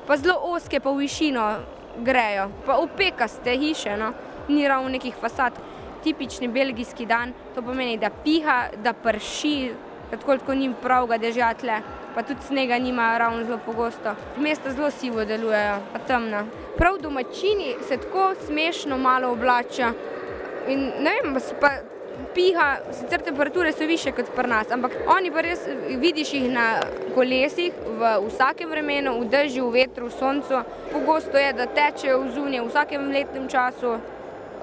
Pa 0.08 0.18
zelo 0.20 0.36
oske, 0.52 0.84
pa 0.84 0.92
v 0.92 1.06
višino 1.08 1.48
grejo, 1.98 2.50
pa 2.66 2.78
opekaste 2.78 3.58
hiše, 3.58 3.98
no? 3.98 4.14
ni 4.48 4.68
ravno 4.68 4.90
nekih 4.90 5.16
fasad. 5.22 5.54
Tipični 6.04 6.48
belgijski 6.48 7.06
dan, 7.06 7.32
to 7.56 7.62
pomeni, 7.62 7.98
da 7.98 8.10
piha, 8.10 8.68
da 8.84 8.94
prši, 8.94 9.72
tako 10.12 10.38
kot 10.46 10.58
njim 10.58 10.74
pravga 10.82 11.18
dežatle, 11.18 11.80
pa 12.16 12.24
tudi 12.24 12.42
snega 12.48 12.80
nima 12.80 13.18
ravno 13.18 13.46
zelo 13.46 13.60
pogosto. 13.66 14.16
Mesta 14.38 14.72
zelo 14.72 14.92
sivo 14.92 15.26
delujejo, 15.26 15.78
pa 15.94 16.00
temna. 16.00 16.44
Prav 16.78 16.98
domačini 16.98 17.76
se 17.88 17.98
tako 17.98 18.34
smešno 18.46 18.98
malo 18.98 19.32
oblačijo. 19.32 19.94
In 20.68 20.92
ne 21.00 21.12
vem, 21.24 21.36
pa 21.62 21.70
piha, 22.36 22.78
sicer 22.92 23.22
temperature 23.22 23.72
so 23.72 23.86
više 23.86 24.12
kot 24.12 24.30
pri 24.36 24.48
nas, 24.48 24.72
ampak 24.72 24.92
oni 25.18 25.32
pa 25.32 25.42
res 25.42 25.68
vidiš 25.88 26.34
jih 26.34 26.50
na 26.52 26.66
kolesih 27.16 27.74
v 28.00 28.16
vsakem 28.28 28.70
vremenu, 28.70 29.20
v 29.20 29.30
dežju, 29.30 29.70
v 29.70 29.74
vetru, 29.74 30.08
v 30.08 30.18
soncu. 30.18 30.64
Pogosto 30.92 31.38
je, 31.38 31.54
da 31.54 31.66
tečejo 31.66 32.22
v 32.24 32.32
zunje 32.36 32.62
v 32.62 32.68
vsakem 32.68 33.10
letnem 33.12 33.48
času, 33.50 33.98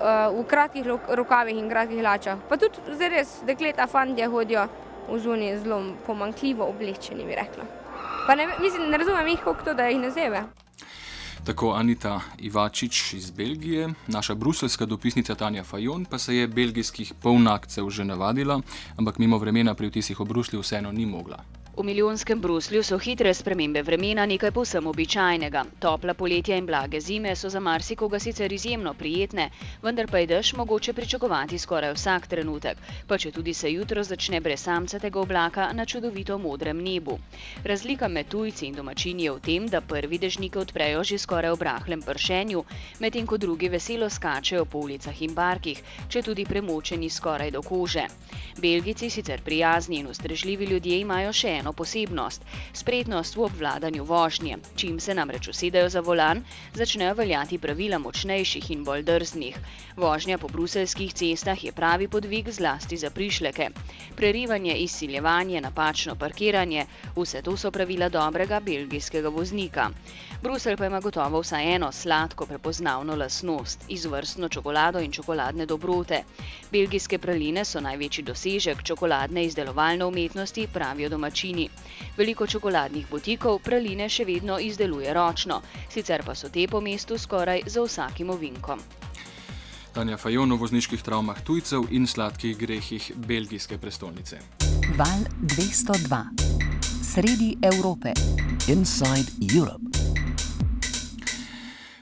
uh, 0.00 0.30
v 0.34 0.44
kratkih 0.46 0.86
rokavih 1.08 1.56
in 1.56 1.68
kratkih 1.70 2.00
hlačah. 2.00 2.38
Pa 2.48 2.56
tudi 2.56 2.80
zdaj 2.90 3.08
res 3.08 3.36
dekleta, 3.46 3.86
fantje 3.86 4.26
hodijo 4.26 4.66
v 5.10 5.18
zunje 5.18 5.58
zelo 5.58 5.82
pomankljivo 6.06 6.66
oblečeni, 6.66 7.24
bi 7.26 7.34
rekla. 7.34 7.64
Pa 8.26 8.34
ne, 8.34 8.46
mislim, 8.60 8.90
ne 8.90 8.98
razumem 8.98 9.26
jih, 9.26 9.40
kako 9.44 9.64
to, 9.64 9.74
da 9.74 9.88
jih 9.90 10.00
ne 10.00 10.10
zebe. 10.10 10.42
Tako 11.44 11.72
Anita 11.72 12.20
Ivačič 12.38 13.14
iz 13.14 13.30
Belgije, 13.30 13.88
naša 14.06 14.34
bruselska 14.34 14.86
dopisnica 14.86 15.34
Tanja 15.34 15.64
Fajon 15.64 16.04
pa 16.04 16.18
se 16.18 16.36
je 16.36 16.48
belgijskih 16.48 17.14
polnakcev 17.22 17.90
že 17.90 18.04
navadila, 18.04 18.60
ampak 18.96 19.18
mimo 19.18 19.38
vremena 19.38 19.74
pri 19.74 19.88
vtisih 19.88 20.20
o 20.20 20.24
Bruslju 20.24 20.60
vseeno 20.60 20.92
ni 20.92 21.06
mogla. 21.06 21.59
V 21.76 21.82
milijonskem 21.82 22.40
Bruslju 22.40 22.82
so 22.82 22.98
hitre 22.98 23.30
spremembe 23.34 23.82
vremena 23.82 24.24
nekaj 24.26 24.50
povsem 24.50 24.86
običajnega. 24.86 25.62
Topla 25.78 26.14
poletja 26.14 26.56
in 26.58 26.66
blage 26.66 27.00
zime 27.00 27.36
so 27.36 27.48
za 27.48 27.60
marsikoga 27.60 28.18
sicer 28.18 28.52
izjemno 28.52 28.94
prijetne, 28.94 29.50
vendar 29.82 30.10
pa 30.10 30.18
je 30.18 30.26
dež 30.26 30.52
mogoče 30.58 30.92
pričakovati 30.92 31.58
skoraj 31.58 31.94
vsak 31.94 32.26
trenutek, 32.26 32.78
pa 33.06 33.18
če 33.18 33.30
tudi 33.30 33.54
se 33.54 33.70
jutro 33.72 34.02
začne 34.02 34.40
brez 34.40 34.60
samcatega 34.60 35.20
oblaka 35.20 35.68
na 35.72 35.86
čudovito 35.86 36.38
modrem 36.38 36.82
nebu. 36.82 37.18
Razlika 37.64 38.08
med 38.08 38.28
tujci 38.28 38.66
in 38.66 38.74
domačini 38.74 39.24
je 39.24 39.32
v 39.32 39.40
tem, 39.40 39.68
da 39.68 39.80
prvi 39.80 40.18
dežnike 40.18 40.58
odprejo 40.58 41.04
že 41.04 41.18
skoraj 41.18 41.54
v 41.54 41.62
rahlem 41.62 42.02
pršenju, 42.02 42.64
medtem 42.98 43.26
ko 43.26 43.36
drugi 43.38 43.68
veselo 43.68 44.10
skačejo 44.10 44.64
po 44.64 44.78
ulicah 44.78 45.22
in 45.22 45.34
barkih, 45.34 45.78
če 46.08 46.22
tudi 46.22 46.44
premočeni 46.44 47.10
skoraj 47.10 47.50
do 47.50 47.62
kože. 47.62 48.04
Belgici, 48.58 49.10
sicer 49.10 49.40
prijazni 49.40 50.02
in 50.02 50.10
ustrežljivi 50.10 50.64
ljudje, 50.64 51.00
imajo 51.00 51.32
še 51.32 51.60
eno 51.60 51.69
posebnost- 51.72 52.42
spretnost 52.80 53.36
v 53.36 53.40
obvladanju 53.40 54.04
vožnje. 54.04 54.58
Čim 54.76 55.00
se 55.00 55.14
namreč 55.14 55.48
usedajo 55.48 55.88
za 55.88 56.00
volan, 56.00 56.44
začnejo 56.74 57.14
veljati 57.14 57.58
pravila 57.58 57.98
močnejših 57.98 58.70
in 58.70 58.84
bolj 58.84 59.02
drznih. 59.02 59.56
Vožnja 59.96 60.38
po 60.38 60.48
bruselskih 60.48 61.12
cestah 61.14 61.64
je 61.64 61.72
pravi 61.72 62.08
podvig 62.08 62.50
zlasti 62.50 62.96
za 62.96 63.10
prišleke. 63.10 63.68
Prerivanje, 64.16 64.74
izsiljevanje, 64.74 65.60
napačno 65.60 66.14
parkiranje- 66.14 66.86
vse 67.16 67.42
to 67.42 67.56
so 67.56 67.70
pravila 67.70 68.08
dobrega 68.08 68.60
belgijskega 68.60 69.28
voznika. 69.28 69.90
Brusel 70.42 70.76
pa 70.76 70.86
ima 70.86 71.00
gotovo 71.00 71.40
vsaj 71.40 71.74
eno 71.74 71.92
sladko 71.92 72.46
prepoznavno 72.46 73.16
lasnost- 73.16 73.84
izvrstno 73.96 74.48
čokolado 74.48 75.00
in 75.00 75.12
čokoladne 75.12 75.66
dobrote. 75.66 76.22
Belgijske 76.72 77.18
praline 77.18 77.64
so 77.64 77.80
največji 77.80 78.24
dosežek 78.24 78.82
čokoladne 78.82 79.44
izdelovalne 79.44 80.04
umetnosti, 80.04 80.68
pravijo 80.72 81.08
domačini. 81.08 81.49
Veliko 82.16 82.46
čokoladnih 82.46 83.06
butikov 83.10 83.58
praline 83.64 84.08
še 84.08 84.24
vedno 84.24 84.58
izdeluje 84.58 85.14
ročno, 85.14 85.62
sicer 85.88 86.22
pa 86.26 86.34
so 86.34 86.48
te 86.48 86.66
po 86.68 86.80
mestu 86.80 87.18
skoraj 87.18 87.62
za 87.66 87.82
vsakim 87.82 88.30
ovinkom. 88.30 88.80
Tanja 89.92 90.16
Fajon 90.16 90.52
o 90.52 90.56
vozniških 90.56 91.02
travmah 91.02 91.42
tujcev 91.42 91.88
in 91.90 92.06
sladkih 92.06 92.58
grehih 92.58 93.12
belgijske 93.16 93.78
prestolnice. 93.78 94.38
Val 94.98 95.26
202. 95.42 96.22
Sredi 97.02 97.56
Evrope. 97.62 98.12
Inside 98.68 99.56
Europe. 99.56 99.90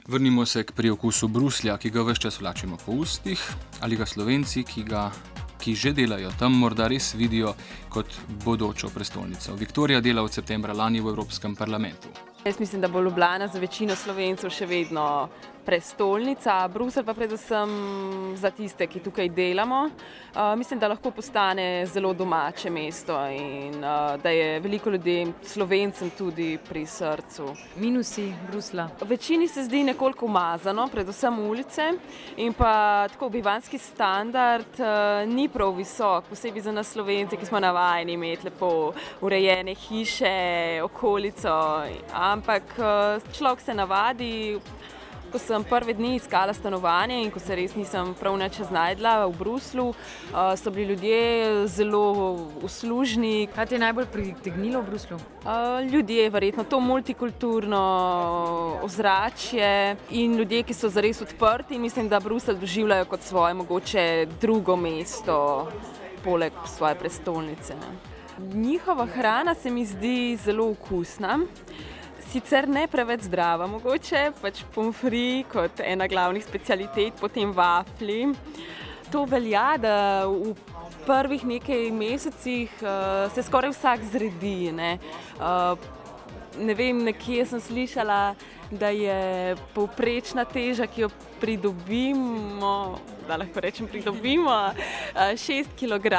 Vrnimo 0.09 0.45
se 0.45 0.63
k 0.63 0.71
priokusu 0.71 1.27
Bruslja, 1.27 1.77
ki 1.77 1.89
ga 1.89 2.01
vse 2.01 2.21
čas 2.21 2.39
vlačimo 2.39 2.77
po 2.85 2.91
ustih, 2.91 3.41
ali 3.79 3.95
ga 3.95 4.05
slovenci, 4.05 4.63
ki, 4.63 4.83
ga, 4.83 5.11
ki 5.59 5.75
že 5.75 5.93
delajo 5.93 6.31
tam, 6.39 6.55
morda 6.59 6.87
res 6.87 7.13
vidijo 7.15 7.53
kot 7.89 8.15
bodočo 8.45 8.89
prestolnico. 8.89 9.55
Viktorija 9.55 10.01
dela 10.01 10.23
od 10.23 10.33
septembra 10.33 10.73
lani 10.73 11.01
v 11.01 11.11
Evropskem 11.13 11.55
parlamentu. 11.55 12.07
Jaz 12.45 12.59
mislim, 12.59 12.81
da 12.81 12.87
bo 12.87 13.01
Ljubljana 13.01 13.47
za 13.47 13.59
večino 13.59 13.95
slovencev 13.95 14.49
še 14.49 14.65
vedno 14.65 15.29
prestolnica, 15.69 16.67
Bruselj 16.67 17.05
pa 17.05 17.13
predvsem 17.13 17.69
za 18.35 18.49
tiste, 18.49 18.87
ki 18.89 19.03
tukaj 19.05 19.27
delamo. 19.29 19.83
Uh, 19.85 20.55
mislim, 20.57 20.79
da 20.79 20.87
lahko 20.89 21.11
postane 21.11 21.85
zelo 21.85 22.13
domače 22.13 22.69
mesto 22.73 23.13
in 23.29 23.77
uh, 23.77 24.15
da 24.23 24.29
je 24.33 24.59
veliko 24.59 24.89
ljudi, 24.89 25.27
slovencem 25.43 26.09
tudi 26.17 26.57
pri 26.69 26.85
srcu. 26.85 27.53
Minusi 27.75 28.33
Brusla. 28.49 28.87
Večini 29.01 29.47
se 29.47 29.63
zdi 29.63 29.83
nekoliko 29.83 30.25
umazano, 30.25 30.87
predvsem 30.87 31.39
ulice 31.39 31.91
in 32.37 32.53
pa 32.53 33.07
tako 33.11 33.29
bivanski 33.29 33.77
standard 33.77 34.79
uh, 34.79 35.29
ni 35.29 35.49
prav 35.49 35.77
visok, 35.77 36.25
posebej 36.33 36.65
za 36.65 36.71
nas 36.71 36.89
slovence, 36.89 37.37
ki 37.37 37.45
smo 37.45 37.59
navajeni 37.59 38.17
imeti 38.17 38.49
lepo 38.49 38.93
urejene 39.21 39.75
hiše, 39.75 40.81
okolico, 40.83 41.83
ampak 42.13 42.63
človek 43.37 43.61
se 43.61 43.73
navadi. 43.73 44.57
Ko 45.31 45.37
sem 45.37 45.63
prve 45.63 45.93
dni 45.93 46.15
iskala 46.15 46.53
stanovanje 46.53 47.19
in 47.21 47.29
ko 47.29 47.39
se 47.39 47.53
res 47.55 47.75
nisem 47.77 48.15
prav 48.17 48.33
neče 48.37 48.63
znajdla 48.65 49.27
v 49.27 49.35
Bruslu, 49.37 49.93
so 50.57 50.71
bili 50.73 50.93
ljudje 50.93 51.67
zelo 51.67 52.03
uslužni. 52.65 53.47
Kaj 53.53 53.65
ti 53.69 53.75
je 53.75 53.79
najbolj 53.83 54.07
pritegnilo 54.09 54.81
v 54.81 54.85
Bruslu? 54.89 55.19
Ljudje, 55.91 56.29
verjetno 56.29 56.63
to 56.63 56.79
multikulturno 56.79 57.81
ozračje 58.83 59.95
in 60.09 60.33
ljudje, 60.37 60.63
ki 60.63 60.73
so 60.73 60.89
zares 60.89 61.21
odprti. 61.21 61.77
Mislim, 61.79 62.09
da 62.09 62.19
Bruselj 62.19 62.57
doživljajo 62.57 63.05
kot 63.05 63.21
svoje 63.21 63.53
mogoče 63.53 64.27
drugo 64.41 64.75
mesto, 64.75 65.69
poleg 66.23 66.53
svoje 66.65 66.95
prestolnice. 66.95 67.77
Njihova 68.53 69.05
hrana 69.05 69.53
se 69.55 69.69
mi 69.69 69.85
zdi 69.85 70.37
zelo 70.41 70.71
okusna 70.71 71.39
sicer 72.29 72.67
ne 72.69 72.85
preveč 72.87 73.25
zdrava, 73.25 73.67
mogoče 73.69 74.29
pač 74.41 74.61
pomfri 74.75 75.43
kot 75.49 75.81
ena 75.81 76.07
glavnih 76.09 76.43
specialitet, 76.45 77.17
potem 77.21 77.53
vafli. 77.55 78.27
To 79.09 79.23
velja, 79.25 79.73
da 79.81 79.93
v 80.29 80.53
prvih 81.07 81.45
nekaj 81.49 81.87
mesecih 81.95 82.75
uh, 82.83 83.25
se 83.33 83.41
skoraj 83.45 83.73
vsak 83.73 84.05
zredi. 84.11 84.69
Ne, 84.75 84.91
uh, 85.41 85.73
ne 86.61 86.75
vem, 86.77 87.01
nekje 87.07 87.47
sem 87.49 87.63
slišala, 87.63 88.19
da 88.71 88.89
je 88.89 89.55
povprečna 89.73 90.45
teža, 90.45 90.87
ki 90.87 91.01
jo 91.01 91.09
pridobimo, 91.39 92.99
da 93.27 93.37
lahko 93.37 93.59
rečem, 93.59 93.87
pridobimo 93.87 94.73
6 95.15 95.73
kg 95.79 96.13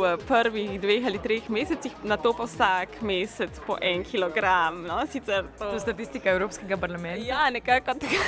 v 0.00 0.14
prvih 0.28 0.80
dveh 0.80 1.06
ali 1.06 1.18
treh 1.18 1.50
mesecih, 1.50 1.92
na 2.04 2.16
to 2.16 2.32
pa 2.32 2.48
vsak 2.48 3.02
mesec 3.02 3.60
po 3.66 3.76
1 3.76 4.04
kg. 4.08 4.40
No, 4.86 5.00
to... 5.04 5.42
to 5.58 5.72
je 5.74 5.80
statistika 5.80 6.30
Evropskega 6.30 6.76
parlamenta. 6.76 7.26
Ja, 7.26 7.50
nekako 7.50 7.94
tako. 7.94 8.20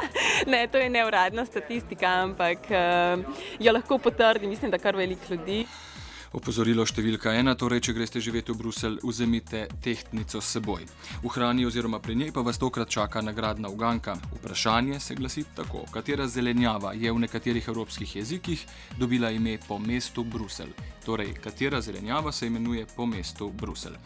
ne, 0.52 0.66
to 0.66 0.78
je 0.78 0.90
neuradna 0.90 1.44
statistika, 1.46 2.06
ampak 2.06 2.70
jo 3.58 3.72
lahko 3.72 3.98
potrdi, 3.98 4.46
mislim, 4.46 4.70
da 4.70 4.78
kar 4.78 4.96
veliko 4.96 5.34
ljudi. 5.34 5.66
Opozorilo 6.30 6.84
številka 6.86 7.32
ena, 7.34 7.56
torej, 7.58 7.80
če 7.88 7.92
greste 7.96 8.20
živeti 8.22 8.52
v 8.54 8.60
Bruselj, 8.60 9.00
vzemite 9.02 9.64
tehtnico 9.82 10.38
s 10.38 10.52
seboj. 10.54 10.84
V 11.24 11.32
hrani 11.34 11.64
oziroma 11.66 11.98
pri 11.98 12.14
njej 12.20 12.30
pa 12.30 12.44
vas 12.46 12.60
tokrat 12.62 12.86
čaka 12.86 13.18
nagradna 13.18 13.66
uganka. 13.66 14.14
Vprašanje 14.36 15.00
se 15.02 15.16
glasi 15.18 15.42
tako: 15.56 15.82
katera 15.90 16.28
zelenjava 16.30 16.92
je 16.94 17.10
v 17.10 17.22
nekaterih 17.24 17.66
evropskih 17.74 18.14
jezikih 18.20 18.62
dobila 18.98 19.32
ime 19.34 19.56
po 19.66 19.80
mestu 19.82 20.22
Bruselj? 20.22 20.70
Torej, 21.02 21.34
katera 21.42 21.80
zelenjava 21.82 22.30
se 22.32 22.46
imenuje 22.46 22.86
po 22.94 23.10
mestu 23.10 23.50
Bruselj? 23.50 23.98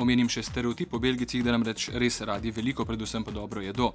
Omenim 0.00 0.32
še 0.32 0.46
stereotip 0.48 0.96
o 0.96 0.98
Belgicih, 0.98 1.44
da 1.44 1.52
namreč 1.52 1.90
res 1.92 2.22
radi 2.24 2.54
veliko, 2.56 2.88
predvsem 2.88 3.24
pa 3.24 3.36
dobro 3.36 3.60
jedo. 3.60 3.92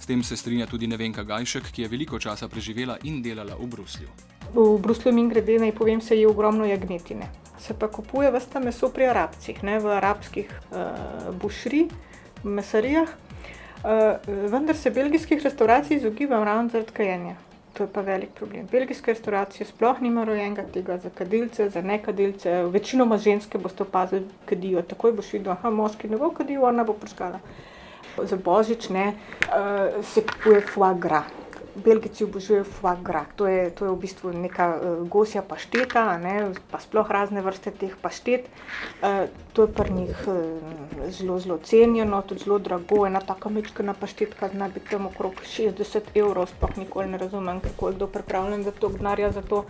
S 0.00 0.08
tem 0.08 0.24
se 0.24 0.36
strinja 0.36 0.66
tudi 0.66 0.88
Nevenka 0.88 1.28
Gajšek, 1.28 1.72
ki 1.72 1.84
je 1.84 1.92
veliko 1.92 2.16
časa 2.16 2.48
preživela 2.48 2.96
in 3.04 3.20
delala 3.20 3.52
v 3.60 3.68
Bruslju. 3.68 4.37
V 4.54 4.78
Bruslju, 4.78 5.12
mi 5.12 5.28
grede, 5.28 5.58
naj 5.58 5.72
povem, 5.76 6.00
se 6.00 6.16
je 6.16 6.28
ogromno 6.28 6.66
jagnetine. 6.66 7.28
Se 7.58 7.74
pa 7.74 7.88
kupuje 7.88 8.30
vsta 8.32 8.60
meso 8.60 8.88
pri 8.88 9.10
arabcih, 9.12 9.62
ne 9.62 9.78
v 9.78 9.90
arabskih 9.98 10.48
uh, 10.70 11.34
bušri, 11.36 11.88
mesarijah. 12.44 13.08
Uh, 13.84 14.16
vendar 14.50 14.76
se 14.76 14.90
belgijskih 14.90 15.42
restauracij 15.44 15.96
izogibam 15.96 16.44
ravno 16.44 16.70
zaradi 16.72 16.92
kajenja. 16.92 17.36
To 17.76 17.84
je 17.84 17.92
pa 17.92 18.00
velik 18.00 18.30
problem. 18.34 18.66
Belgijske 18.72 19.12
restauracije 19.12 19.66
sploh 19.66 20.00
nima 20.00 20.24
rojenega 20.24 20.64
tega 20.74 20.96
za 20.98 21.10
kadilce, 21.14 21.68
za 21.70 21.82
nekadilce. 21.82 22.62
Večinoma 22.72 23.18
ženske 23.18 23.58
boste 23.58 23.82
opazili, 23.82 24.26
kadijo. 24.46 24.82
Takoj 24.82 25.12
boš 25.12 25.32
videl, 25.32 25.54
da 25.62 25.70
moški 25.70 26.08
ne 26.08 26.16
bo 26.16 26.30
kadil, 26.30 26.64
ona 26.64 26.84
bo 26.84 26.96
prskala. 26.98 27.38
Za 28.22 28.36
božič 28.36 28.88
ne, 28.88 29.12
uh, 29.46 30.04
se 30.04 30.24
kupuje 30.26 30.64
foie 30.72 30.94
gras. 30.98 31.37
Belgijci 31.84 32.24
obožujejo 32.24 32.64
foie 32.64 32.96
gras. 33.02 33.26
To 33.36 33.46
je, 33.46 33.70
to 33.70 33.84
je 33.84 33.90
v 33.90 33.98
bistvu 34.02 34.32
neka 34.32 34.66
uh, 34.76 35.08
gosja 35.08 35.42
pašteta, 35.42 36.04
ne, 36.18 36.52
pa 36.70 36.80
sploh 36.82 37.10
razne 37.10 37.42
vrste 37.42 37.70
teh 37.70 37.94
paštet. 38.02 38.48
Uh, 39.02 39.26
to 39.52 39.66
je 39.66 39.72
pri 39.72 39.92
njih 39.92 40.24
uh, 40.26 41.10
zelo, 41.10 41.38
zelo 41.38 41.58
cenjeno, 41.58 42.22
tudi 42.22 42.44
zelo 42.44 42.58
drago. 42.58 43.06
Ena 43.06 43.20
taka 43.20 43.48
mečkana 43.48 43.94
paštetka 43.94 44.48
zna 44.48 44.68
biti 44.68 44.90
tam 44.90 45.06
okrog 45.06 45.40
60 45.44 46.12
evrov, 46.14 46.48
sploh 46.54 46.76
nikoli 46.76 47.06
ne 47.06 47.18
razumem, 47.18 47.60
kako 47.60 47.88
je 47.88 47.94
kdo 47.94 48.06
pripravljen 48.06 48.62
za 48.64 48.72
to 48.72 48.88
gnarja 48.88 49.32
za 49.32 49.42
to. 49.42 49.64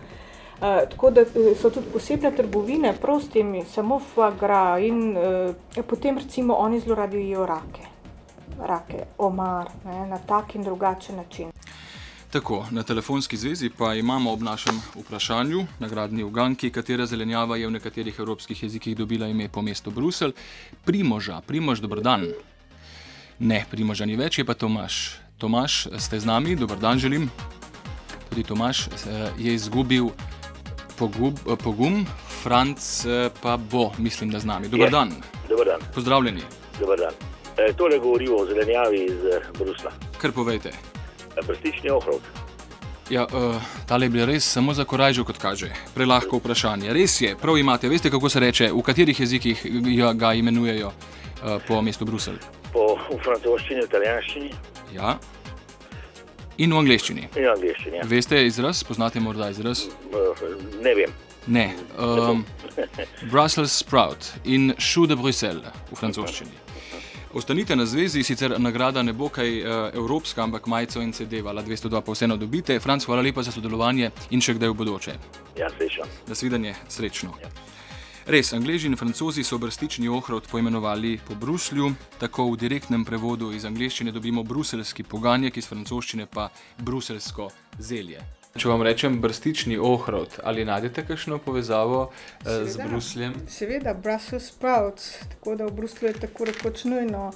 Uh, 0.59 0.83
tako 0.89 1.11
da 1.11 1.23
so 1.55 1.69
tudi 1.69 1.87
posebne 1.93 2.31
trgovine, 2.35 2.93
temi, 3.33 3.63
samo 3.65 3.99
fagra 3.99 4.79
in 4.79 5.17
uh, 5.17 5.85
potem 5.87 6.17
recimo 6.17 6.53
oni 6.53 6.79
zelo 6.79 6.95
radi 6.95 7.17
jejo 7.17 7.45
rake. 7.45 7.98
Rake, 8.59 9.05
omar, 9.17 9.69
ne, 9.85 10.07
na 10.07 10.17
tak 10.17 10.55
in 10.55 10.63
drugačen 10.63 11.15
način. 11.15 11.51
Tako, 12.31 12.65
na 12.71 12.83
telefonski 12.83 13.37
zvezi 13.37 13.69
pa 13.77 13.93
imamo 13.93 14.33
ob 14.33 14.41
našem 14.41 14.81
vprašanju, 14.95 15.65
nagradni 15.79 16.23
uganki, 16.23 16.69
katera 16.69 17.05
zelenjava 17.05 17.57
je 17.57 17.67
v 17.67 17.71
nekaterih 17.71 18.19
evropskih 18.19 18.63
jezikih 18.63 18.97
dobila 18.97 19.27
ime 19.27 19.47
po 19.49 19.61
mestu 19.61 19.91
Bruselj, 19.91 20.31
Primoža. 20.85 21.41
Primož, 21.47 21.79
dober 21.81 22.01
dan. 22.01 22.27
Ne, 23.39 23.65
Primoža 23.71 24.05
ni 24.05 24.15
več, 24.15 24.37
je 24.37 24.45
pa 24.45 24.53
Tomaš. 24.53 25.19
Tomaš, 25.37 25.87
ste 25.97 26.19
z 26.19 26.25
nami, 26.25 26.55
dober 26.55 26.77
dan 26.77 26.99
želim. 26.99 27.29
Tudi 28.29 28.43
Tomaš 28.43 28.89
je 29.39 29.53
izgubil 29.53 30.11
pogub, 30.99 31.39
pogum, 31.63 32.05
Franc 32.43 33.05
pa 33.41 33.57
bo, 33.57 33.91
mislim, 33.97 34.29
da 34.29 34.39
z 34.39 34.45
nami. 34.45 34.67
Dober 34.67 34.87
Je. 34.87 34.91
dan. 34.91 35.11
Dober 35.49 35.65
dan. 35.65 35.81
Pozdravljeni. 35.95 36.41
Dobar 36.79 36.99
dan. 36.99 37.28
E, 37.59 37.73
tole 37.73 37.99
govorimo 37.99 38.35
o 38.35 38.45
zelenjavi 38.45 39.03
iz 39.05 39.25
eh, 39.25 39.41
Brusla. 39.59 39.91
Kar 40.17 40.31
povejte. 40.31 40.69
E, 40.69 41.41
Brstični 41.47 41.89
ohrovt. 41.89 42.23
Ja, 43.09 43.23
uh, 43.25 43.55
tale 43.89 44.05
je 44.05 44.09
bil 44.09 44.25
res 44.29 44.45
samo 44.45 44.73
za 44.73 44.83
korajžo, 44.85 45.23
kot 45.25 45.37
kaže. 45.41 45.71
Prelahko 45.95 46.37
vprašanje. 46.37 46.93
Res 46.93 47.21
je, 47.21 47.31
prav 47.35 47.57
imate. 47.57 47.89
Veste, 47.89 48.11
kako 48.13 48.29
se 48.29 48.39
reče, 48.39 48.67
v 48.71 48.81
katerih 48.85 49.19
jezikih 49.19 49.63
ga- 50.13 50.35
imenujejo 50.37 50.87
uh, 50.87 51.57
po 51.67 51.81
mestu 51.81 52.05
Bruselj? 52.05 52.37
Po 52.73 52.93
v 53.09 53.17
francoščini, 53.23 53.81
italijanščini 53.83 54.51
Ja. 54.93 55.17
In 56.57 56.73
v 56.73 56.77
angleščini. 56.77 57.27
in 57.35 57.47
angliščini. 57.47 57.97
Ja. 57.97 58.03
Veste 58.05 58.45
izraz, 58.45 58.83
poznate 58.83 59.19
morda 59.19 59.49
izraz? 59.49 59.87
Ne 60.83 60.93
vem. 60.95 61.09
Ne. 61.47 61.73
Um, 61.97 62.45
Brussels 63.31 63.71
sprout 63.73 64.33
in 64.45 64.75
chou 64.77 65.07
de 65.07 65.15
Bruxelles 65.15 65.65
v 65.91 65.95
francoščini. 65.95 66.51
Ostanite 67.33 67.75
na 67.75 67.85
zvezi, 67.85 68.23
sicer 68.23 68.55
nagrada 68.57 69.03
ne 69.03 69.13
bo 69.13 69.29
kaj 69.29 69.61
uh, 69.61 69.67
evropska, 69.93 70.43
ampak 70.43 70.65
majico 70.67 71.01
in 71.01 71.11
CD, 71.13 71.43
vala 71.45 71.63
202 71.63 72.01
pa 72.01 72.11
vseeno 72.11 72.37
dobite. 72.37 72.79
Franc, 72.79 73.05
hvala 73.05 73.21
lepa 73.21 73.43
za 73.43 73.51
sodelovanje 73.51 74.09
in 74.33 74.41
še 74.41 74.55
kdaj 74.57 74.69
v 74.69 74.77
bodoče. 74.79 75.13
Ja, 75.59 75.69
srečno. 75.69 76.09
Nasvidenje, 76.27 76.73
srečno. 76.89 77.37
Res, 78.25 78.53
Angleži 78.53 78.89
in 78.89 78.97
Francozi 78.97 79.43
so 79.43 79.57
brstični 79.57 80.09
ohrovt 80.09 80.49
poimenovali 80.49 81.19
po 81.27 81.35
Bruslju, 81.35 81.93
tako 82.17 82.49
v 82.49 82.57
direktnem 82.65 83.05
prevodu 83.05 83.53
iz 83.53 83.65
angleščine 83.65 84.11
dobimo 84.11 84.43
bruselski 84.43 85.03
poganjek, 85.03 85.57
iz 85.57 85.69
francoščine 85.69 86.25
pa 86.33 86.49
bruselsko 86.77 87.51
zelje. 87.77 88.38
Če 88.57 88.65
vam 88.65 88.81
rečem 88.81 89.19
brstični 89.21 89.75
ohrovt, 89.77 90.39
ali 90.41 90.63
najdete 90.65 91.03
kakšno 91.05 91.37
povezavo 91.37 91.99
eh, 92.09 92.65
z 92.65 92.71
Seveda. 92.73 92.87
Brusljem? 92.89 93.33
Seveda, 93.47 93.93
Brussels 93.93 94.47
sprouts, 94.49 95.11
tako 95.35 95.53
da 95.55 95.67
v 95.67 95.75
Bruslju 95.77 96.07
je 96.07 96.13
tako 96.25 96.47
rekoč 96.49 96.87
nujno 96.89 97.27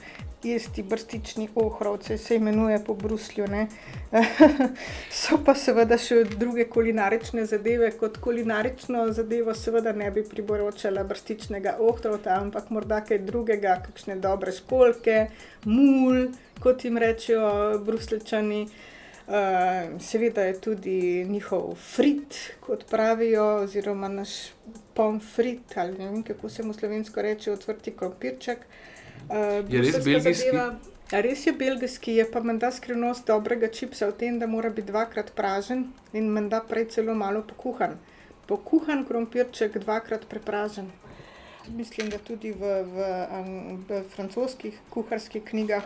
jesti 0.43 0.83
brstični 0.83 1.49
ohrovt, 1.55 2.09
se 2.17 2.35
imenuje 2.35 2.79
po 2.85 2.93
Bruslju. 2.93 3.47
ne. 3.47 3.67
so 5.21 5.37
pa 5.45 5.53
seveda 5.55 5.97
še 5.97 6.23
druge 6.23 6.65
kulinarične 6.69 7.45
zadeve. 7.45 7.91
Kot 7.99 8.17
kulinarično 8.17 9.05
zadevo 9.13 9.53
seveda 9.53 9.93
ne 9.93 10.09
bi 10.11 10.23
priporočala 10.25 11.03
brstičnega 11.03 11.75
ohrovta, 11.79 12.39
ampak 12.41 12.69
morda 12.69 13.03
kaj 13.05 13.21
drugega, 13.27 13.77
kakšne 13.85 14.17
dobre 14.17 14.51
školke, 14.51 15.27
mul, 15.65 16.33
kot 16.59 16.85
jim 16.85 16.97
rečejo 16.97 17.77
bruslečani. 17.85 18.65
Uh, 19.23 19.33
seveda 20.01 20.41
je 20.41 20.61
tudi 20.61 21.25
njihov 21.25 21.75
frit, 21.75 22.35
kot 22.59 22.85
pravijo, 22.89 23.55
oziroma 23.55 24.07
naš 24.07 24.29
pomfrit, 24.93 25.77
ali 25.77 25.97
ne 25.97 26.05
vem, 26.05 26.23
kako 26.23 26.49
se 26.49 26.63
mu 26.63 26.73
slovensko 26.73 27.21
reče, 27.21 27.51
odvrti 27.51 27.91
krompirček. 27.91 28.57
Uh, 29.29 29.35
Je 29.69 29.81
res 29.81 30.03
belgijski? 30.03 30.49
zadeva- 30.49 30.75
res 31.11 31.47
je 31.47 31.53
belgijski, 31.53 32.15
je 32.15 32.31
pa 32.31 32.39
menda 32.39 32.71
skrivnost 32.71 33.27
dobrega 33.27 33.67
čipsa 33.67 34.07
v 34.07 34.11
tem, 34.13 34.39
da 34.39 34.47
mora 34.47 34.69
biti 34.69 34.87
dvakrat 34.87 35.31
pražen 35.31 35.85
in 36.13 36.27
menda 36.27 36.59
prej 36.61 36.85
celo 36.87 37.15
malo 37.15 37.41
pokuhan. 37.43 37.95
Pokuhan 38.45 39.05
krompirček, 39.05 39.77
dvakrat 39.77 40.25
prepražen. 40.25 40.91
Mislim, 41.69 42.09
da 42.09 42.17
tudi 42.17 42.51
v, 42.51 42.59
v, 42.83 42.95
v 43.87 44.03
francoskih 44.09 44.79
kuharskih 44.89 45.43
knjigah, 45.43 45.83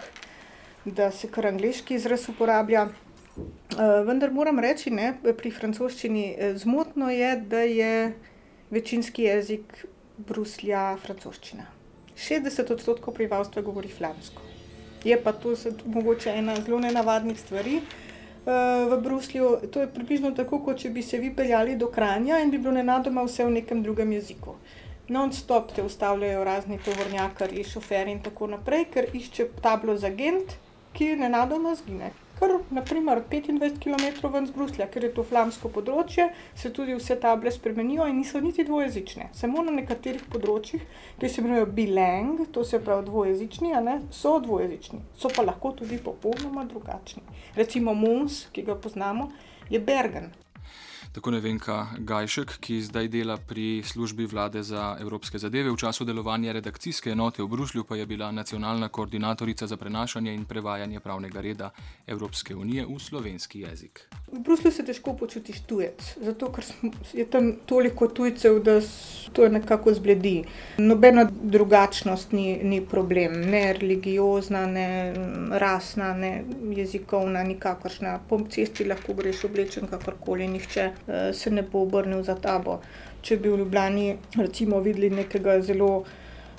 da 0.85 1.11
se 1.11 1.27
kar 1.27 1.45
angliški 1.47 1.93
izraz 1.95 2.29
uporablja. 2.29 2.87
Uh, 3.37 4.05
vendar 4.07 4.31
moram 4.31 4.59
reči, 4.59 4.89
ne, 4.89 5.11
pri 5.21 5.51
francoščini 5.53 6.23
eh, 6.33 6.55
zmotno 6.57 7.11
je, 7.13 7.35
da 7.49 7.59
je 7.61 8.13
večinski 8.73 9.27
jezik 9.27 9.85
Bruslja 10.17 10.95
francoščina. 11.03 11.67
60 12.17 12.73
odstotkov 12.73 13.13
prebivalstva 13.13 13.61
govori 13.61 13.93
flamsko. 13.93 14.41
Je 15.05 15.19
pa 15.21 15.35
to 15.37 15.53
mogoče 15.85 16.33
ena 16.33 16.55
zelo 16.55 16.79
nenavadnih 16.81 17.37
stvari 17.39 17.77
uh, 17.77 18.89
v 18.89 19.01
Bruslju. 19.03 19.51
To 19.71 19.85
je 19.85 19.93
približno 19.93 20.31
tako, 20.31 20.63
kot 20.65 20.81
če 20.81 20.89
bi 20.89 21.05
se 21.05 21.21
vi 21.21 21.29
peljali 21.35 21.77
do 21.77 21.91
Kranja 21.93 22.41
in 22.41 22.49
bi 22.49 22.57
bilo 22.57 22.73
nenadoma 22.73 23.21
vse 23.29 23.45
v 23.45 23.59
nekem 23.61 23.85
drugem 23.85 24.17
jeziku. 24.17 24.57
Non-stop 25.13 25.75
te 25.75 25.85
ustavljajo 25.85 26.43
razni 26.43 26.79
tovornjakarji, 26.85 27.63
šoferji 27.63 28.17
in 28.17 28.23
tako 28.25 28.49
naprej, 28.57 28.89
ker 28.95 29.13
išče 29.13 29.51
tablo 29.61 29.95
za 29.97 30.09
Gent, 30.09 30.57
ki 30.97 31.13
nenadoma 31.21 31.77
zgine. 31.77 32.15
Kar 32.39 32.51
naprimer 32.69 33.23
25 33.29 33.79
km 33.81 34.27
ven 34.33 34.45
z 34.47 34.51
Bruslja, 34.51 34.85
ker 34.93 35.07
je 35.07 35.09
to 35.15 35.23
flamsko 35.25 35.71
področje, 35.73 36.27
se 36.53 36.69
tudi 36.69 36.93
vse 36.93 37.17
table 37.21 37.49
spremenijo 37.51 38.05
in 38.05 38.19
niso 38.21 38.37
niti 38.43 38.65
dvojezične. 38.67 39.31
Samo 39.33 39.63
na 39.65 39.73
nekaterih 39.73 40.27
področjih, 40.29 40.83
ki 41.17 41.31
se 41.33 41.41
imenujejo 41.41 41.71
bilang, 41.79 42.43
to 42.53 42.61
se 42.63 42.77
pravi 42.77 43.07
dvojezični, 43.09 43.73
ne, 43.87 43.99
so 44.13 44.35
dvojezični, 44.43 45.01
so 45.17 45.33
pa 45.33 45.47
lahko 45.49 45.73
tudi 45.81 45.97
popolnoma 45.97 46.67
drugačni. 46.69 47.25
Recimo 47.57 47.97
Mons, 47.97 48.43
ki 48.53 48.67
ga 48.69 48.77
poznamo, 48.77 49.31
je 49.73 49.81
Bergen. 49.81 50.29
Tako 51.13 51.31
Nevenka 51.31 51.87
Gajšek, 51.97 52.51
ki 52.59 52.81
zdaj 52.81 53.07
dela 53.07 53.37
pri 53.37 53.83
službi 53.85 54.25
vlade 54.25 54.63
za 54.63 54.97
evropske 55.01 55.39
zadeve, 55.39 55.71
v 55.71 55.77
času 55.77 56.05
delovanja 56.05 56.51
redakcijske 56.51 57.11
enote 57.11 57.43
v 57.43 57.47
Bruslju 57.47 57.83
pa 57.83 57.95
je 57.95 58.05
bila 58.05 58.31
nacionalna 58.31 58.89
koordinatorica 58.89 59.67
za 59.67 59.77
prenašanje 59.77 60.33
in 60.33 60.45
prevajanje 60.45 60.99
pravnega 60.99 61.41
reda 61.41 61.69
Evropske 62.07 62.55
unije 62.55 62.85
v 62.85 62.99
slovenski 62.99 63.59
jezik. 63.59 64.01
V 64.31 64.39
Bruslju 64.39 64.71
se 64.71 64.85
težko 64.85 65.13
počutiš 65.13 65.61
tujec, 65.67 66.17
zato 66.21 66.51
ker 66.51 66.65
je 67.13 67.25
tam 67.25 67.53
toliko 67.65 68.07
tujcev, 68.07 68.59
da 68.63 68.81
to 69.33 69.49
nekako 69.49 69.93
zbledi. 69.93 70.43
Nobena 70.77 71.23
drugačnost 71.31 72.31
ni, 72.31 72.59
ni 72.63 72.81
problem, 72.85 73.41
ne 73.41 73.73
religiozna, 73.73 74.65
ne 74.67 75.13
mm, 75.13 75.53
rasna, 75.53 76.13
ne 76.13 76.43
jezikovna, 76.75 77.43
nikakršna. 77.43 78.19
Po 78.29 78.39
cesti 78.49 78.85
lahko 78.85 79.13
greš 79.13 79.43
oblečen 79.49 79.87
kakorkoli, 79.87 80.47
nihče 80.47 80.91
se 81.33 81.51
ne 81.51 81.61
bo 81.61 81.83
obrnil 81.87 82.23
za 82.23 82.35
tabo. 82.35 82.79
Če 83.21 83.37
bi 83.37 83.49
v 83.49 83.59
Ljubljani 83.63 84.07
recimo 84.37 84.79
videli 84.79 85.09
nekega 85.09 85.59
zelo 85.61 86.05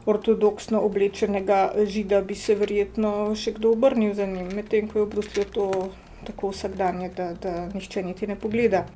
ortodoksno 0.09 0.81
oblečenega 0.81 1.73
žida, 1.87 2.23
bi 2.23 2.35
se 2.35 2.55
verjetno 2.57 3.35
še 3.37 3.53
kdo 3.59 3.75
obrnil 3.77 4.15
za 4.15 4.27
njim, 4.27 4.49
medtem 4.57 4.89
ko 4.89 5.03
je 5.03 5.05
v 5.05 5.11
Bruslju 5.13 5.45
to 5.53 5.67
tako 6.25 6.53
vsakdanje, 6.55 7.11
da, 7.17 7.33
da 7.35 7.53
nihče 7.75 8.03
niti 8.03 8.27
ne 8.27 8.37
pogleda. 8.37 8.87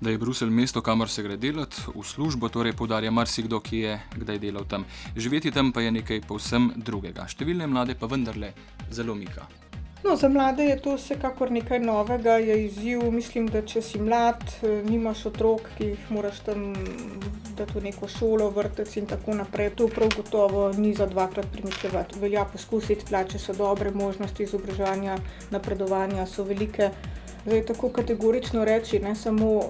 Da 0.00 0.10
je 0.10 0.18
Bruselj 0.18 0.50
mesto, 0.54 0.82
kamor 0.82 1.10
se 1.10 1.22
gre 1.22 1.36
delati, 1.36 1.82
v 1.94 2.04
službo, 2.06 2.48
torej 2.54 2.76
podarja 2.78 3.10
marsikdo, 3.10 3.58
ki 3.60 3.78
je 3.82 3.96
kdaj 4.14 4.38
delal 4.38 4.66
tam. 4.70 4.86
Živeti 5.16 5.50
tam 5.50 5.72
pa 5.72 5.82
je 5.82 5.94
nekaj 5.98 6.22
povsem 6.28 6.70
drugega. 6.76 7.26
Številne 7.26 7.66
mlade 7.66 7.98
pa 7.98 8.06
vendarle 8.06 8.52
zelo 8.94 9.18
mika. 9.18 9.67
No, 10.04 10.16
za 10.16 10.28
mlade 10.28 10.64
je 10.64 10.78
to 10.80 10.94
vsekakor 10.94 11.50
nekaj 11.50 11.80
novega, 11.80 12.38
je 12.38 12.64
izziv. 12.64 13.10
Mislim, 13.10 13.48
da 13.50 13.62
če 13.66 13.82
si 13.82 13.98
mlad, 13.98 14.44
eh, 14.62 14.82
nimaš 14.86 15.26
otrok, 15.26 15.60
ki 15.78 15.84
jih 15.84 16.10
moraš 16.10 16.40
tam 16.46 16.72
dati 17.58 17.78
v 17.78 17.82
neko 17.82 18.08
šolo, 18.08 18.50
vrtec 18.50 18.96
in 18.96 19.06
tako 19.06 19.34
naprej. 19.34 19.70
To 19.70 19.88
prav 19.88 20.08
gotovo 20.16 20.72
ni 20.72 20.94
za 20.94 21.06
dvakrat 21.06 21.46
premišljati. 21.52 22.18
Velja 22.18 22.44
poskusiti, 22.44 23.04
plače 23.08 23.38
so 23.38 23.52
dobre, 23.52 23.90
možnosti 23.90 24.42
izobraževanja, 24.42 25.18
napredovanja 25.50 26.26
so 26.26 26.44
velike. 26.44 26.90
Zdaj, 27.46 27.66
tako 27.66 27.88
kategorično 27.88 28.64
reči, 28.64 28.98
ne 28.98 29.14
samo 29.14 29.62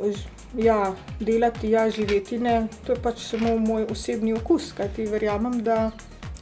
ja, 0.56 0.94
delati, 1.20 1.70
ja, 1.70 1.90
živeti 1.90 2.38
ne, 2.38 2.66
to 2.86 2.92
je 2.92 3.02
pač 3.02 3.20
samo 3.22 3.56
moj 3.58 3.86
osebni 3.90 4.32
okus, 4.32 4.72
kajti 4.72 5.06
verjamem, 5.06 5.60
da 5.62 5.90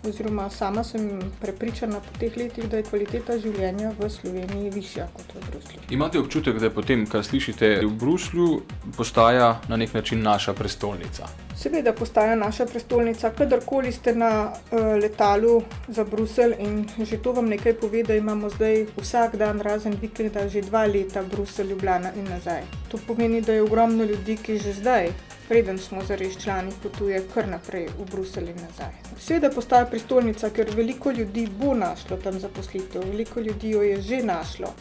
oziroma 0.07 0.51
sama 0.51 0.85
sem 0.85 1.21
prepričana 1.41 2.01
po 2.01 2.19
teh 2.19 2.37
letih, 2.37 2.69
da 2.71 2.77
je 2.77 2.87
kvaliteta 2.89 3.39
življenja 3.39 3.93
v 3.99 4.11
Sloveniji 4.11 4.71
višja 4.71 5.09
kot 5.15 5.35
v 5.35 5.43
Bruslju. 5.51 5.81
Imate 5.91 6.19
občutek, 6.19 6.61
da 6.63 6.71
potem, 6.71 7.07
kar 7.07 7.25
slišite 7.25 7.81
v 7.83 7.91
Bruslju, 8.01 8.63
postaja 8.97 9.57
na 9.69 9.77
nek 9.77 9.95
način 9.95 10.23
naša 10.23 10.55
prestolnica? 10.55 11.29
Seveda 11.57 11.93
postaja 11.97 12.37
naša 12.37 12.67
prestolnica, 12.67 13.31
kadarkoli 13.33 13.93
ste 13.93 14.15
na 14.15 14.31
uh, 14.53 14.79
letalu 15.01 15.63
za 15.89 16.05
Bruselj 16.05 16.55
in 16.61 16.85
že 16.99 17.17
to 17.23 17.33
vam 17.33 17.49
nekaj 17.49 17.79
pove, 17.81 18.03
da 18.03 18.15
imamo 18.15 18.51
zdaj 18.51 18.87
vsak 18.97 19.37
dan 19.37 19.61
razen 19.61 19.97
vikenda 20.01 20.49
že 20.49 20.61
dva 20.61 20.85
leta 20.87 21.23
Bruselj, 21.23 21.71
Ljubljana 21.71 22.13
in 22.17 22.29
nazaj. 22.29 22.63
To 22.93 22.99
pomeni, 23.07 23.41
da 23.41 23.53
je 23.53 23.63
ogromno 23.63 24.05
ljudi, 24.05 24.37
ki 24.37 24.59
že 24.59 24.73
zdaj, 24.73 25.11
preden 25.49 25.79
smo 25.79 26.05
zares 26.05 26.37
člani, 26.43 26.73
potuje 26.83 27.23
kar 27.35 27.49
naprej 27.49 27.89
v 27.99 28.07
Bruselj 28.11 28.51
in 28.51 28.61
nazaj. 28.61 28.93
Seveda 29.19 29.51
postaja 29.55 29.87
prestolnica, 29.87 30.51
ker 30.51 30.71
veliko 30.77 31.11
ljudi 31.11 31.47
bo 31.61 31.75
našlo 31.75 32.17
tam 32.17 32.41
zaposlitev, 32.41 33.03
veliko 33.11 33.41
ljudi 33.41 33.71
jo 33.71 33.83
je 33.83 34.03
že 34.03 34.23
našlo. 34.23 34.75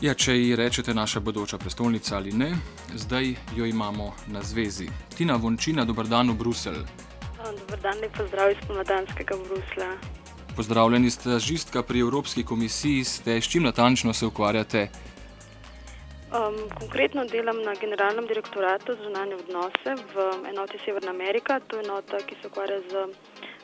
Ja, 0.00 0.14
če 0.14 0.34
ji 0.36 0.56
rečete 0.56 0.94
naša 0.94 1.20
bodoča 1.20 1.58
prestolnica 1.58 2.16
ali 2.16 2.32
ne, 2.32 2.50
zdaj 2.94 3.34
jo 3.56 3.64
imamo 3.66 4.12
na 4.26 4.42
zvezi. 4.42 4.88
Tina 5.16 5.36
Vončina, 5.36 5.84
dober 5.84 6.06
dan 6.06 6.30
v 6.30 6.34
Bruselj. 6.36 6.82
Dobar 7.46 7.80
dan, 7.80 8.00
lep 8.02 8.12
pozdrav 8.18 8.50
iz 8.50 8.60
pomladanskega 8.66 9.36
Bruslja. 9.48 9.90
Pozdravljeni 10.56 11.10
stažistka 11.10 11.82
pri 11.82 12.00
Evropski 12.00 12.44
komisiji, 12.44 13.04
ste 13.04 13.40
s 13.40 13.48
čim 13.48 13.62
natančno 13.62 14.12
se 14.12 14.26
ukvarjate? 14.26 14.88
Um, 16.26 16.56
konkretno 16.80 17.24
delam 17.24 17.62
na 17.62 17.74
Generalnem 17.74 18.26
direktoratu 18.26 18.92
za 18.92 19.02
zunanje 19.02 19.34
odnose 19.34 19.94
v 20.14 20.14
enoti 20.50 20.78
Severna 20.84 21.10
Amerika. 21.10 21.60
To 21.60 21.76
je 21.76 21.84
enota, 21.84 22.18
ki 22.18 22.34
se 22.42 22.48
ukvarja 22.48 22.80
z 22.90 23.06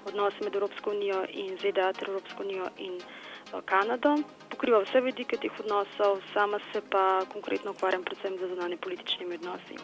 odnosi 0.06 0.44
med 0.44 0.54
Evropsko 0.54 0.90
unijo 0.90 1.24
in 1.28 1.56
ZDA 1.58 1.92
ter 1.92 2.08
Evropsko 2.08 2.42
unijo 2.42 2.68
in 2.78 2.94
uh, 2.94 3.21
Kanado. 3.60 4.16
Pokriva 4.48 4.80
vse 4.84 5.00
vidike 5.00 5.36
teh 5.36 5.52
odnosov, 5.60 6.20
sama 6.32 6.58
se 6.72 6.80
pa 6.90 7.24
konkretno 7.32 7.70
ukvarjam 7.70 8.02
predvsem 8.04 8.36
z 8.40 8.48
zunanje 8.48 8.76
političnimi 8.76 9.34
odnosi. 9.34 9.76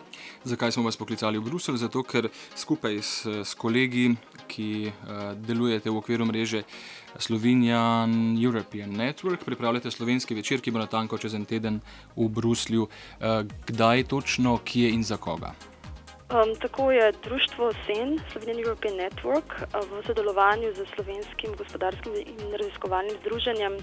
Zakaj 0.44 0.72
smo 0.72 0.84
vas 0.84 0.96
poklicali 0.96 1.38
v 1.38 1.44
Bruselj? 1.44 1.76
Zato, 1.76 2.02
ker 2.02 2.28
skupaj 2.56 2.98
s, 2.98 3.26
s 3.44 3.54
kolegi, 3.54 4.12
ki 4.48 4.88
uh, 4.88 5.32
delujete 5.36 5.90
v 5.90 5.96
okviru 5.96 6.28
mreže 6.28 6.62
Slovenian 7.18 8.36
European 8.36 8.92
Network, 8.92 9.44
pripravljate 9.44 9.90
slovenski 9.90 10.34
večer, 10.34 10.60
ki 10.60 10.70
bo 10.70 10.78
natanko 10.78 11.18
čez 11.18 11.34
en 11.34 11.44
teden 11.44 11.80
v 12.16 12.28
Bruslju. 12.28 12.88
Uh, 12.88 13.42
kdaj 13.66 14.04
točno, 14.12 14.60
kje 14.64 14.92
in 14.92 15.04
za 15.04 15.16
koga? 15.16 15.54
Um, 16.28 16.54
tako 16.60 16.92
je 16.92 17.12
Društvo 17.12 17.72
SEN, 17.72 18.20
Slovenian 18.32 18.60
European 18.60 18.96
Network, 19.00 19.48
v 19.72 20.02
sodelovanju 20.06 20.74
z 20.74 20.84
Slovenskim 20.94 21.56
gospodarskim 21.56 22.12
in 22.14 22.52
raziskovalnim 22.52 23.16
združenjem, 23.20 23.78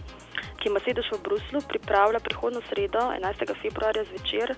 ki 0.62 0.70
ima 0.70 0.80
sedež 0.86 1.10
v 1.10 1.24
Bruslu, 1.26 1.62
pripravlja 1.66 2.20
prihodno 2.20 2.62
sredo, 2.70 3.02
11. 3.18 3.50
februarja 3.62 4.04
zvečer, 4.04 4.54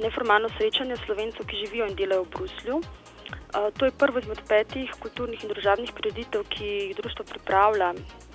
neformalno 0.00 0.48
srečanje 0.56 0.96
slovencev, 1.04 1.44
ki 1.44 1.60
živijo 1.66 1.90
in 1.90 1.94
delajo 2.00 2.24
v 2.24 2.32
Bruslju. 2.36 2.76
Uh, 2.80 3.68
to 3.76 3.84
je 3.84 3.98
prvo 4.00 4.18
izmed 4.18 4.40
petih 4.48 4.88
kulturnih 4.96 5.44
in 5.44 5.52
družabnih 5.52 5.92
prireditev, 5.92 6.48
ki 6.48 6.64
jih 6.64 6.96
društvo 6.96 7.24
pripravlja 7.36 7.92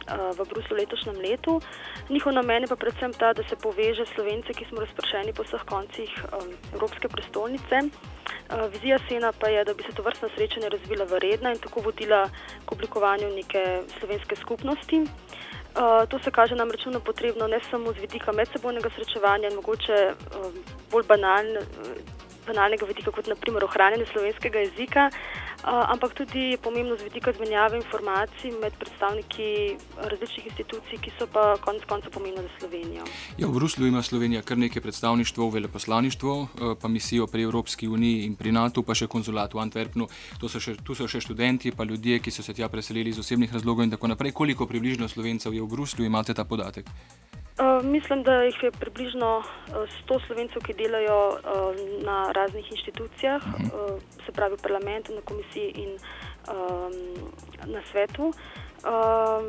v 0.09 0.45
Bruslu 0.49 0.77
letošnjem 0.77 1.17
letu. 1.21 1.61
Njihov 2.09 2.33
namen 2.33 2.63
je 2.63 2.67
pa 2.67 2.75
predvsem 2.75 3.13
ta, 3.13 3.33
da 3.33 3.43
se 3.43 3.55
poveže 3.55 4.05
slovence, 4.15 4.53
ki 4.53 4.65
smo 4.69 4.81
razpršeni 4.81 5.33
po 5.33 5.43
vseh 5.43 5.63
koncih 5.69 6.09
um, 6.33 6.49
Evropske 6.73 7.07
prestolnice. 7.07 7.89
Vizija 8.71 8.97
Sena 9.07 9.31
pa 9.31 9.47
je, 9.47 9.63
da 9.65 9.73
bi 9.73 9.83
se 9.83 9.95
to 9.95 10.03
vrstna 10.03 10.29
srečanja 10.35 10.69
razvila 10.69 11.05
v 11.05 11.19
redna 11.19 11.51
in 11.51 11.59
tako 11.59 11.81
vodila 11.81 12.29
k 12.65 12.71
oblikovanju 12.71 13.29
neke 13.35 13.83
slovenske 13.99 14.35
skupnosti. 14.35 15.05
Uh, 15.71 16.03
to 16.09 16.19
se 16.19 16.31
kaže 16.31 16.55
namreč 16.55 16.85
na 16.85 16.99
potrebno 16.99 17.47
ne 17.47 17.59
samo 17.71 17.93
z 17.93 18.03
vidika 18.03 18.31
medsebojnega 18.31 18.89
srečevanja 18.95 19.47
in 19.49 19.55
mogoče 19.55 19.99
uh, 20.11 20.51
bolj 20.91 21.07
banalne. 21.07 21.59
Uh, 21.59 22.19
banalnega 22.47 22.85
vidika, 22.89 23.11
kot 23.13 23.27
naprimer 23.29 23.63
ohranjanje 23.63 24.07
slovenskega 24.11 24.65
jezika, 24.65 25.09
ampak 25.63 26.13
tudi 26.13 26.57
pomembno 26.63 26.97
z 26.97 27.03
vidika 27.03 27.31
izmenjave 27.31 27.77
informacij 27.77 28.51
med 28.61 28.73
predstavniki 28.79 29.77
različnih 29.97 30.45
institucij, 30.45 30.97
ki 31.01 31.11
so 31.19 31.27
pa 31.27 31.57
konec 31.61 31.85
konca 31.85 32.09
pomembne 32.09 32.41
za 32.41 32.49
Slovenijo. 32.59 33.03
Ja, 33.37 33.47
v 33.47 33.53
Bruslju 33.53 33.87
ima 33.87 34.01
Slovenija 34.01 34.41
kar 34.41 34.57
nekaj 34.57 34.81
predstavništvo, 34.81 35.49
veleposlaništvo, 35.49 36.47
pa 36.81 36.87
misijo 36.87 37.27
pri 37.27 37.43
Evropski 37.43 37.87
uniji 37.87 38.25
in 38.25 38.35
pri 38.35 38.51
NATO, 38.51 38.83
pa 38.83 38.95
še 38.95 39.07
konzulat 39.07 39.53
v 39.53 39.61
Antwerpnu. 39.61 40.07
So 40.41 40.59
še, 40.59 40.75
tu 40.83 40.95
so 40.95 41.07
še 41.07 41.21
študenti, 41.21 41.71
pa 41.71 41.83
ljudje, 41.83 42.19
ki 42.19 42.31
so 42.31 42.43
se 42.43 42.53
tja 42.53 42.69
preselili 42.69 43.09
iz 43.09 43.19
osebnih 43.19 43.53
razlogov 43.53 43.85
in 43.85 43.91
tako 43.91 44.07
naprej. 44.07 44.31
Koliko 44.31 44.65
približno 44.65 45.07
Slovencev 45.07 45.53
je 45.53 45.61
v 45.61 45.69
Bruslju, 45.69 46.05
imate 46.05 46.33
ta 46.33 46.43
podatek? 46.43 46.89
Uh, 47.61 47.85
mislim, 47.85 48.23
da 48.23 48.41
jih 48.41 48.63
je 48.63 48.71
približno 48.71 49.37
uh, 49.37 49.75
100 50.09 50.25
slovencev, 50.27 50.61
ki 50.65 50.73
delajo 50.73 51.19
uh, 51.29 51.35
na 52.05 52.31
raznih 52.31 52.71
inštitucijah, 52.71 53.41
uh 53.45 53.53
-huh. 53.53 53.93
uh, 53.93 54.01
se 54.25 54.31
pravi 54.31 54.55
v 54.55 54.61
parlamentu, 54.61 55.13
na 55.15 55.21
komisiji 55.21 55.69
in 55.75 55.91
um, 55.91 56.93
na 57.73 57.81
svetu. 57.91 58.23
Um, 58.23 59.45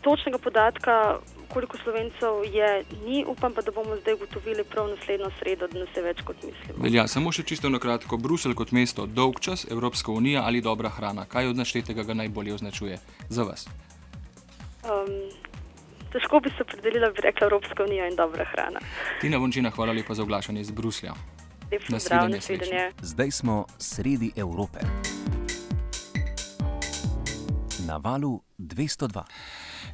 točnega 0.00 0.38
podatka, 0.38 1.18
koliko 1.52 1.76
slovencev 1.76 2.44
je, 2.52 2.84
ni, 3.04 3.24
upam 3.28 3.52
pa, 3.54 3.62
da 3.62 3.70
bomo 3.70 3.96
zdaj 3.96 4.14
ugotovili 4.14 4.64
prav 4.64 4.88
naslednjo 4.88 5.30
sredo, 5.38 5.66
da 5.66 5.78
nas 5.78 5.88
je 5.96 6.02
več 6.02 6.20
kot 6.22 6.36
mislimo. 6.36 6.82
Velja 6.82 7.06
samo 7.08 7.32
še 7.32 7.42
čisto 7.42 7.68
na 7.68 7.78
kratko. 7.78 8.16
Bruselj 8.16 8.54
kot 8.54 8.72
mesto, 8.72 9.06
dolg 9.06 9.40
čas, 9.40 9.66
Evropska 9.70 10.12
unija 10.12 10.42
ali 10.44 10.60
dobra 10.60 10.88
hrana. 10.88 11.24
Kaj 11.24 11.46
od 11.46 11.56
naštetega 11.56 12.02
ga 12.02 12.14
najbolje 12.14 12.54
označuje 12.54 12.98
za 13.28 13.42
vas? 13.42 13.68
Um, 14.84 15.47
Težko 16.12 16.40
bi 16.40 16.50
se 16.50 16.62
opredelila, 16.62 17.10
bi 17.10 17.20
rekla 17.22 17.46
Evropska 17.46 17.84
unija 17.84 18.08
in 18.08 18.16
dobra 18.16 18.44
hrana. 18.44 18.80
Tina 19.20 19.38
Vončina, 19.38 19.70
hvala 19.70 19.92
lepa 19.92 20.14
za 20.14 20.22
oglašanje 20.22 20.60
iz 20.60 20.70
Bruslja. 20.70 21.12
Nasvidenje. 21.88 22.92
Zdaj 23.00 23.30
smo 23.30 23.66
sredi 23.78 24.32
Evrope. 24.36 24.78
Na 27.86 27.96
valu 27.96 28.40
202. 28.58 29.22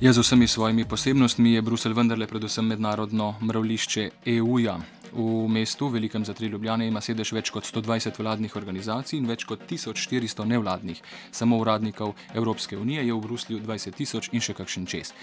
Ja, 0.00 0.12
z 0.12 0.18
vsemi 0.18 0.46
svojimi 0.46 0.85
posebnostmi 0.85 1.53
je 1.53 1.62
Bruselj 1.62 1.92
vendarle 1.92 2.27
predvsem 2.27 2.66
mednarodno 2.66 3.35
mravlišče 3.40 4.11
EU-ja. 4.27 4.79
V 5.12 5.48
mestu, 5.48 5.88
velikem 5.88 6.24
za 6.24 6.35
tri 6.35 6.46
Ljubljane, 6.46 6.88
ima 6.88 7.00
sedež 7.00 7.31
več 7.33 7.50
kot 7.55 7.64
120 7.64 8.18
vladnih 8.18 8.57
organizacij 8.57 9.18
in 9.18 9.29
več 9.31 9.44
kot 9.46 9.62
1400 9.70 10.44
nevladnih. 10.50 11.03
Samo 11.31 11.59
uradnikov 11.62 12.14
Evropske 12.35 12.79
unije 12.79 13.07
je 13.07 13.14
v 13.14 13.20
Bruslju 13.20 13.61
20 13.62 13.94
tisoč 13.94 14.29
in 14.33 14.42
še 14.42 14.55
kakšen 14.59 14.87
čez. 14.87 15.14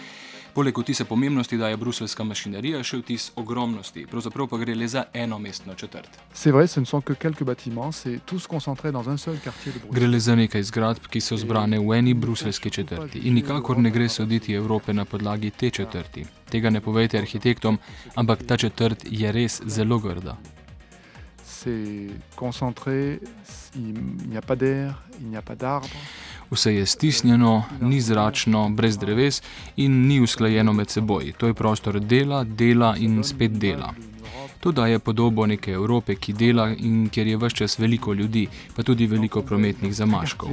Poleg 0.53 0.77
vtisa 0.77 1.05
pomembnosti 1.05 1.57
daje 1.57 1.77
bruselska 1.77 2.23
mašinerija 2.27 2.81
še 2.83 2.97
vtis 2.99 3.29
ogromnosti, 3.39 4.03
pravzaprav 4.11 4.49
pa 4.51 4.57
gre 4.59 4.75
le 4.75 4.87
za 4.87 5.05
eno 5.13 5.37
mestno 5.39 5.75
četrt. 5.79 6.17
Gre 9.91 10.07
le 10.11 10.19
za 10.19 10.35
nekaj 10.35 10.63
zgradb, 10.63 11.07
ki 11.07 11.21
so 11.23 11.39
zbrane 11.39 11.79
v 11.79 11.95
eni 11.95 12.13
bruselski 12.13 12.69
četrti 12.69 13.23
in 13.23 13.39
nikakor 13.39 13.79
ne 13.79 13.91
gre 13.95 14.09
soditi 14.09 14.53
Evrope 14.53 14.93
na 14.93 15.05
podlagi 15.05 15.51
te 15.55 15.69
četrti. 15.69 16.25
Tega 16.51 16.69
ne 16.69 16.81
povejte 16.81 17.17
arhitektom, 17.17 17.79
ampak 18.15 18.43
ta 18.43 18.57
četrt 18.57 19.07
je 19.07 19.31
res 19.31 19.61
zelo 19.65 19.99
grda. 19.99 20.35
Vse 26.51 26.75
je 26.75 26.85
stisnjeno, 26.85 27.63
ni 27.81 28.01
zračno, 28.01 28.69
brez 28.69 28.97
dreves 28.97 29.41
in 29.75 30.07
ni 30.07 30.19
usklajeno 30.19 30.73
med 30.73 30.89
seboj. 30.89 31.33
To 31.37 31.47
je 31.47 31.53
prostor 31.53 31.99
dela, 31.99 32.43
dela 32.43 32.95
in 32.97 33.23
spet 33.23 33.51
dela. 33.51 33.93
To 34.61 34.71
daje 34.71 34.99
podobo 34.99 35.45
neke 35.45 35.71
Evrope, 35.71 36.15
ki 36.15 36.33
dela 36.33 36.67
in 36.69 37.09
kjer 37.09 37.27
je 37.27 37.37
vse 37.37 37.55
čas 37.55 37.79
veliko 37.79 38.13
ljudi, 38.13 38.47
pa 38.75 38.83
tudi 38.83 39.07
veliko 39.07 39.41
prometnih 39.41 39.95
zamaškov. 39.95 40.49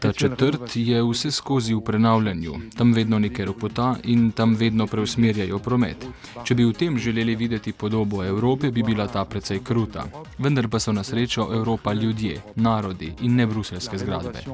Ta 0.00 0.12
četrt 0.12 0.76
je 0.76 1.02
vse 1.02 1.30
skozi 1.30 1.74
v 1.74 1.80
prenavljanju, 1.80 2.54
tam 2.76 2.92
vedno 2.92 3.18
nekaj 3.18 3.44
ropota 3.44 3.96
in 4.04 4.30
tam 4.30 4.54
vedno 4.54 4.86
preusmerjajo 4.86 5.58
promet. 5.58 6.06
Če 6.44 6.54
bi 6.54 6.64
v 6.64 6.72
tem 6.72 6.98
želeli 6.98 7.36
videti 7.36 7.72
podobo 7.72 8.24
Evrope, 8.24 8.70
bi 8.70 8.82
bila 8.82 9.08
ta 9.08 9.24
precej 9.24 9.64
kruta. 9.64 10.04
Vendar 10.38 10.68
pa 10.68 10.78
so 10.78 10.92
na 10.92 11.04
srečo 11.04 11.48
Evropa 11.52 11.92
ljudje, 11.92 12.42
narodi 12.54 13.14
in 13.20 13.36
ne 13.36 13.46
bruselske 13.46 13.98
zgradbe. 13.98 14.44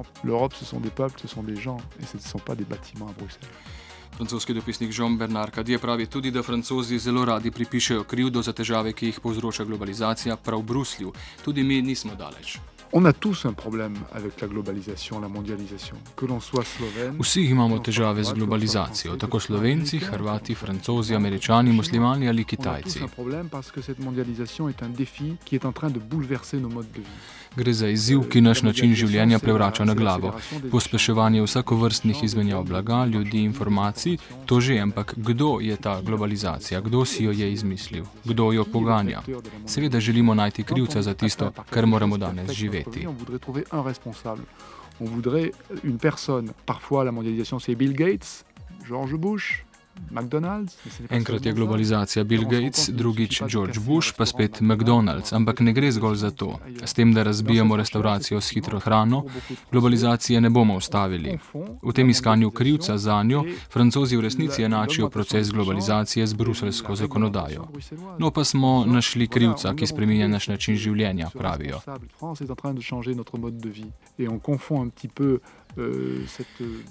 Francoski 4.17 4.55
dopisnik 4.55 4.99
Jean 4.99 5.17
Bernard 5.19 5.55
Cadie 5.55 5.79
pravi 5.79 6.07
tudi, 6.07 6.31
da 6.31 6.43
francozi 6.43 6.99
zelo 6.99 7.25
radi 7.25 7.51
pripišajo 7.51 8.05
krivdo 8.05 8.43
za 8.43 8.53
težave, 8.53 8.93
ki 8.93 9.07
jih 9.07 9.21
povzroča 9.21 9.65
globalizacija 9.65 10.37
prav 10.37 10.61
v 10.61 10.69
Bruslju. 10.73 11.13
Tudi 11.45 11.63
mi 11.63 11.83
nismo 11.83 12.15
daleč. 12.15 12.59
Vsi 17.19 17.43
imamo 17.43 17.79
težave 17.79 18.25
z 18.25 18.33
globalizacijo, 18.33 19.17
tako 19.17 19.41
Slovenci, 19.41 19.99
Hrvati, 19.99 20.55
Francozi, 20.55 21.15
Američani, 21.15 21.73
Muslimani 21.73 22.29
ali 22.29 22.45
Kitajci. 22.45 23.01
Gre 27.57 27.73
za 27.73 27.89
izziv, 27.89 28.21
ki 28.33 28.41
naš 28.41 28.63
način 28.63 28.95
življenja 28.95 29.39
prevrača 29.39 29.85
na 29.85 29.95
glavo. 29.95 30.35
Pospeševanje 30.71 31.43
vsakovrstnih 31.43 32.23
izmenjav 32.25 32.65
blaga, 32.65 33.05
ljudi, 33.05 33.43
informacij, 33.45 34.17
to 34.47 34.61
že, 34.61 34.79
ampak 34.81 35.15
kdo 35.17 35.59
je 35.61 35.77
ta 35.77 36.01
globalizacija, 36.01 36.81
kdo 36.81 37.05
si 37.05 37.25
jo 37.25 37.33
je 37.33 37.53
izmislil, 37.53 38.05
kdo 38.25 38.53
jo 38.53 38.65
poganja? 38.65 39.23
Seveda 39.67 40.01
želimo 40.01 40.35
najti 40.35 40.63
krivca 40.63 41.03
za 41.03 41.15
tisto, 41.15 41.53
kar 41.71 41.87
moramo 41.87 42.17
danes 42.17 42.51
živeti. 42.51 42.82
On 45.01 45.05
voudrait 45.05 45.53
une 45.85 45.99
personne, 45.99 46.53
parfois 46.67 47.05
la 47.05 47.13
mondialisation 47.13 47.59
c'est 47.59 47.75
Bill 47.75 47.95
Gates, 47.95 48.45
George 48.85 49.15
Bush. 49.15 49.65
Enkrat 51.11 51.47
je 51.47 51.53
globalizacija 51.53 52.25
Bill 52.25 52.45
Gates, 52.45 52.89
drugič 52.89 53.43
George 53.49 53.81
Bush, 53.81 54.13
pa 54.17 54.27
spet 54.27 54.61
McDonald's. 54.61 55.33
Ampak 55.33 55.61
ne 55.61 55.73
gre 55.73 55.93
zgolj 55.93 56.17
za 56.17 56.31
to. 56.31 56.59
S 56.85 56.95
tem, 56.95 57.15
da 57.15 57.23
razbijamo 57.23 57.77
restauracijo 57.77 58.41
s 58.41 58.51
hitro 58.51 58.79
hrano, 58.79 59.25
globalizacije 59.73 60.41
ne 60.41 60.51
bomo 60.51 60.77
ustavili. 60.77 61.39
V 61.83 61.93
tem 61.93 62.11
iskanju 62.11 62.51
krivca 62.51 62.99
za 62.99 63.23
njo, 63.23 63.45
francozi 63.71 64.17
v 64.17 64.21
resnici 64.21 64.63
enačijo 64.63 65.11
proces 65.11 65.51
globalizacije 65.51 66.27
z 66.27 66.35
bruselsko 66.35 66.97
zakonodajo. 66.97 67.69
No 68.19 68.31
pa 68.31 68.45
smo 68.45 68.85
našli 68.87 69.29
krivca, 69.29 69.75
ki 69.75 69.87
spreminja 69.87 70.29
naš 70.29 70.49
način 70.49 70.77
življenja, 70.77 71.31
pravijo. 71.35 71.81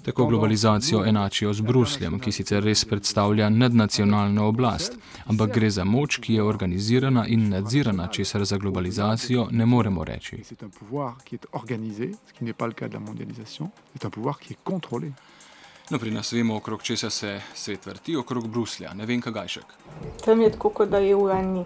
Tako 0.04 0.26
globalizacijo 0.26 1.04
enačijo 1.06 1.52
z 1.52 1.60
Brusljem, 1.60 2.18
ki 2.18 2.32
sicer 2.32 2.64
res 2.64 2.84
predstavlja 2.84 3.48
nadnacionalno 3.50 4.46
oblast, 4.48 4.98
ampak 5.26 5.54
gre 5.54 5.70
za 5.70 5.84
moč, 5.84 6.18
ki 6.18 6.34
je 6.34 6.42
organizirana 6.42 7.26
in 7.26 7.48
nadzirana, 7.48 8.08
česar 8.08 8.44
za 8.44 8.58
globalizacijo 8.58 9.48
ne 9.50 9.66
moremo 9.66 10.04
reči. 10.04 10.42
No, 15.92 15.98
pri 15.98 16.10
nas 16.10 16.32
vemo, 16.32 16.56
okrog 16.56 16.82
česa 16.82 17.10
se 17.10 17.40
svet 17.54 17.86
vrti, 17.86 18.16
okrog 18.16 18.48
Bruslja, 18.48 18.94
ne 18.96 19.04
vem, 19.04 19.20
kaj 19.20 19.48
še. 19.54 19.60
Tam 20.24 20.40
je 20.40 20.48
tako, 20.54 20.70
kot 20.78 20.88
da 20.88 21.02
je 21.04 21.12
v 21.12 21.34
eni. 21.34 21.64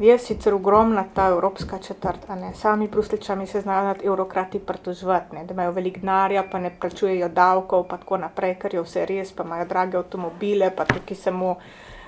Je 0.00 0.16
sicer 0.18 0.56
ogromna 0.56 1.04
ta 1.14 1.26
evropska 1.28 1.76
četrt, 1.84 2.24
ne? 2.40 2.54
sami 2.56 2.88
brusličani 2.88 3.46
se 3.46 3.60
znajo 3.60 3.90
nad 3.90 4.00
evrokrati 4.04 4.62
pritoževati, 4.64 5.44
da 5.44 5.52
imajo 5.52 5.76
veliko 5.76 6.00
denarja, 6.00 6.46
pa 6.48 6.58
ne 6.58 6.72
plačujejo 6.72 7.28
davkov, 7.28 7.84
pa 7.92 8.00
tako 8.00 8.22
naprej, 8.24 8.56
ker 8.62 8.78
je 8.78 8.86
vse 8.86 9.04
res, 9.12 9.34
pa 9.36 9.44
imajo 9.44 9.68
drage 9.68 10.00
avtomobile, 10.00 10.72
pa 10.72 10.88
tukaj 10.88 11.20
samo. 11.20 11.58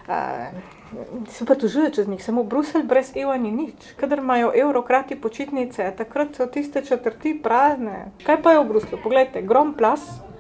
Uh, 0.08 1.28
se 1.28 1.44
pa 1.44 1.54
tužuje 1.54 1.92
čez 1.92 2.08
njih, 2.08 2.24
samo 2.24 2.48
Bruselj 2.48 2.88
brez 2.88 3.12
evra 3.12 3.36
ni 3.36 3.52
nič. 3.52 3.92
Kadar 4.00 4.24
imajo 4.24 4.56
evrokrati 4.56 5.20
počitnice, 5.20 5.92
takrat 6.00 6.32
so 6.36 6.48
tiste 6.48 6.80
četrti 6.84 7.36
prazne. 7.42 8.06
Kaj 8.24 8.42
pa 8.42 8.56
je 8.56 8.64
v 8.64 8.68
Bruslju? 8.72 9.04
Poglejte, 9.04 9.44
grom 9.44 9.76
plas. 9.76 10.31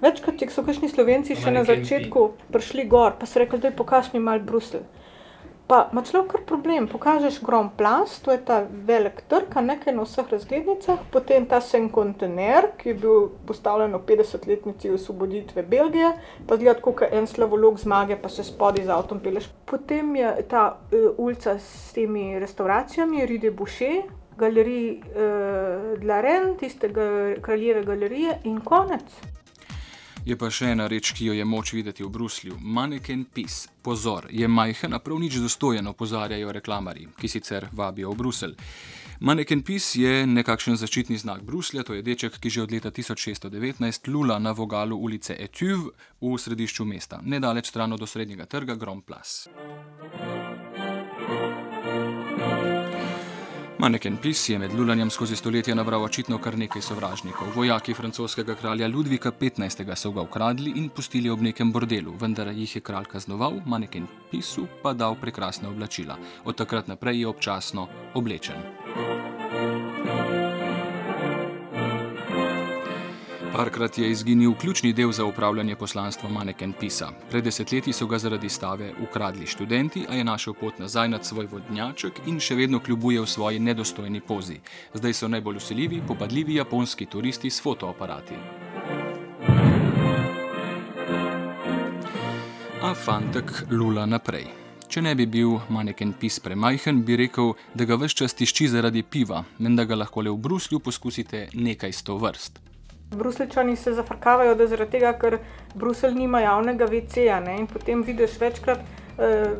Večkrat 0.00 0.42
so 0.52 0.60
kakšni 0.60 0.90
slovenci 0.92 1.36
še 1.40 1.50
na 1.50 1.64
začetku 1.64 2.28
prišli 2.52 2.84
gor, 2.84 3.16
pa 3.16 3.24
so 3.24 3.40
rekli, 3.40 3.60
da 3.62 3.70
je 3.70 3.76
pokaž 3.76 4.12
mi 4.12 4.20
mal 4.20 4.42
Bruselj. 4.44 4.84
Pa 5.66 5.88
ima 5.90 6.02
človek 6.06 6.28
kar 6.30 6.42
problem, 6.46 6.84
pokažeš 6.86 7.40
grom 7.42 7.72
plas, 7.74 8.20
to 8.22 8.30
je 8.30 8.38
ta 8.38 8.60
velik 8.86 9.24
trg, 9.26 9.56
nekaj 9.66 9.96
na 9.96 10.04
vseh 10.04 10.28
razglednicah, 10.30 11.00
potem 11.10 11.46
ta 11.50 11.58
sen 11.58 11.88
kontener, 11.90 12.68
ki 12.78 12.92
je 12.92 12.94
bil 13.02 13.24
postavljen 13.48 13.96
v 13.96 14.02
50-letnici 14.12 14.92
osvoboditve 14.94 15.64
Belgije, 15.66 16.12
pa 16.46 16.60
zgleda 16.60 16.84
kot 16.84 17.02
en 17.10 17.26
slavolog 17.26 17.80
zmage, 17.82 18.14
pa 18.14 18.30
se 18.30 18.46
spodi 18.46 18.84
z 18.86 18.94
avtom 18.94 19.18
peleš. 19.18 19.48
Potem 19.66 20.14
je 20.20 20.34
ta 20.46 20.68
uh, 20.76 21.08
ulica 21.18 21.58
s 21.58 21.90
temi 21.96 22.38
restauracijami, 22.38 23.26
Ride 23.26 23.50
Boucher, 23.50 24.04
galerij 24.38 25.00
uh, 25.00 25.96
Dlaren, 25.98 26.52
tistega 26.60 27.40
kraljeve 27.42 27.82
galerije 27.88 28.38
in 28.44 28.60
konec. 28.62 29.34
Je 30.26 30.34
pa 30.34 30.48
še 30.50 30.72
ena 30.74 30.88
reč, 30.90 31.12
ki 31.14 31.28
jo 31.28 31.34
je 31.38 31.44
moč 31.46 31.70
videti 31.70 32.02
v 32.02 32.10
Bruslju: 32.10 32.56
maneken 32.58 33.24
pis. 33.30 33.68
Pozor, 33.86 34.26
je 34.34 34.48
majhen, 34.50 34.96
a 34.96 34.98
prav 34.98 35.20
nič 35.22 35.36
dostojen, 35.38 35.86
opozarjajo 35.86 36.50
reklamari, 36.50 37.06
ki 37.14 37.30
sicer 37.30 37.68
vabijo 37.70 38.10
v 38.10 38.18
Bruselj. 38.18 38.56
Maneken 39.20 39.62
pis 39.62 39.94
je 39.94 40.26
nekakšen 40.26 40.74
začetni 40.76 41.14
znak 41.16 41.46
Bruslja, 41.46 41.86
to 41.86 41.94
je 41.94 42.02
deček, 42.02 42.40
ki 42.42 42.50
že 42.50 42.66
od 42.66 42.74
leta 42.74 42.90
1619 42.90 44.10
lula 44.10 44.40
na 44.42 44.50
vogalu 44.50 44.98
ulice 44.98 45.38
Etuve 45.38 45.94
v 46.20 46.34
središču 46.34 46.84
mesta, 46.84 47.22
nedaleč 47.22 47.70
stran 47.70 47.94
od 47.94 48.02
osrednjega 48.02 48.50
trga 48.50 48.74
Grand 48.74 49.06
Place. 49.06 49.46
Maneken 53.86 54.16
pis 54.18 54.40
je 54.48 54.58
med 54.58 54.72
lulanjem 54.74 55.10
skozi 55.14 55.36
stoletja 55.38 55.74
nabral 55.78 56.02
očitno 56.02 56.40
kar 56.42 56.56
nekaj 56.58 56.82
sovražnikov. 56.82 57.52
Vojaki 57.54 57.94
francoskega 57.94 58.56
kralja 58.58 58.88
Ludvika 58.88 59.30
XV. 59.30 59.94
so 59.94 60.10
ga 60.10 60.22
ukradli 60.26 60.72
in 60.76 60.88
pustili 60.88 61.30
ob 61.30 61.40
nekem 61.40 61.70
bordelu, 61.72 62.16
vendar 62.20 62.48
jih 62.48 62.76
je 62.76 62.82
kralj 62.82 63.06
kaznoval, 63.12 63.60
maneken 63.66 64.08
pisu 64.30 64.66
pa 64.82 64.92
dal 64.92 65.14
prekrasne 65.14 65.68
oblačila. 65.68 66.18
Od 66.44 66.56
takrat 66.56 66.88
naprej 66.88 67.20
je 67.20 67.28
občasno 67.28 67.88
oblečen. 68.14 68.85
Parkrat 73.56 73.98
je 73.98 74.10
izginil 74.10 74.52
ključni 74.54 74.92
del 74.92 75.12
za 75.12 75.24
upravljanje 75.24 75.76
poslanstva 75.76 76.28
Maneken 76.28 76.72
Pisa. 76.80 77.08
Pred 77.30 77.44
desetletji 77.44 77.92
so 77.92 78.06
ga 78.06 78.18
zaradi 78.18 78.48
stave 78.48 78.90
ukradli 79.02 79.46
študenti, 79.46 80.04
a 80.08 80.14
je 80.14 80.24
našel 80.24 80.54
pot 80.54 80.78
nazaj 80.78 81.08
nad 81.08 81.24
svoj 81.24 81.46
vodnjaček 81.46 82.20
in 82.26 82.36
še 82.40 82.54
vedno 82.54 82.80
kljubuje 82.80 83.20
v 83.20 83.26
svoji 83.26 83.58
nedostojni 83.58 84.20
pozi. 84.20 84.58
Zdaj 84.94 85.12
so 85.12 85.28
najbolj 85.28 85.56
usiljivi, 85.56 86.02
popadljivi 86.08 86.54
japonski 86.54 87.06
turisti 87.06 87.50
s 87.50 87.62
fotoaparati. 87.62 88.34
A 92.82 92.94
fantek 92.94 93.64
lula 93.70 94.06
naprej. 94.06 94.46
Če 94.88 95.02
ne 95.02 95.14
bi 95.14 95.26
bil 95.26 95.56
maneken 95.68 96.12
pis 96.12 96.40
premajhen, 96.40 97.04
bi 97.04 97.16
rekel, 97.16 97.54
da 97.74 97.88
ga 97.88 97.96
vse 97.96 98.20
čas 98.20 98.36
tišči 98.36 98.68
zaradi 98.68 99.02
piva, 99.02 99.44
menda 99.58 99.88
ga 99.88 99.96
lahko 99.96 100.20
le 100.20 100.30
v 100.30 100.36
Bruslju 100.36 100.84
poskusite 100.84 101.48
nekaj 101.54 101.92
sto 101.92 102.20
vrst. 102.20 102.75
Bruseljčani 103.10 103.76
se 103.76 103.92
zafrkavajo, 103.92 104.54
da 104.54 104.66
zaradi 104.66 104.90
tega, 104.90 105.12
ker 105.18 105.38
Bruselj 105.74 106.14
nima 106.14 106.40
javnega 106.40 106.86
WC-ja 106.90 107.38
in 107.54 107.66
potem 107.66 108.02
vidiš 108.02 108.40
večkrat, 108.40 108.80
eh, 109.18 109.54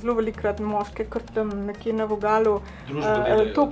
zelo 0.00 0.14
velikrat 0.14 0.60
moške, 0.60 1.04
kar 1.10 1.22
tam 1.34 1.50
nekje 1.66 1.92
na 1.92 2.04
vogalu, 2.04 2.60
eh, 2.88 3.52
to 3.54 3.66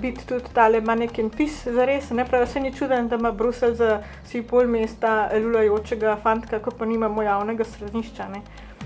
biti 0.00 0.26
tudi 0.26 0.54
tale 0.54 0.80
maneken 0.80 1.30
pis 1.30 1.64
za 1.64 1.84
res. 1.84 2.10
Ne 2.10 2.24
pravi, 2.24 2.46
se 2.46 2.60
ni 2.60 2.72
čuden, 2.72 3.08
da 3.08 3.16
ima 3.16 3.32
Bruselj 3.32 3.74
za 3.74 4.02
si 4.24 4.42
pol 4.42 4.66
mesta 4.66 5.30
lulajočega 5.34 6.16
fantka, 6.22 6.58
ko 6.58 6.70
pa 6.70 6.86
nimamo 6.86 7.22
javnega 7.22 7.64
središča. 7.64 8.28
Ne? 8.28 8.42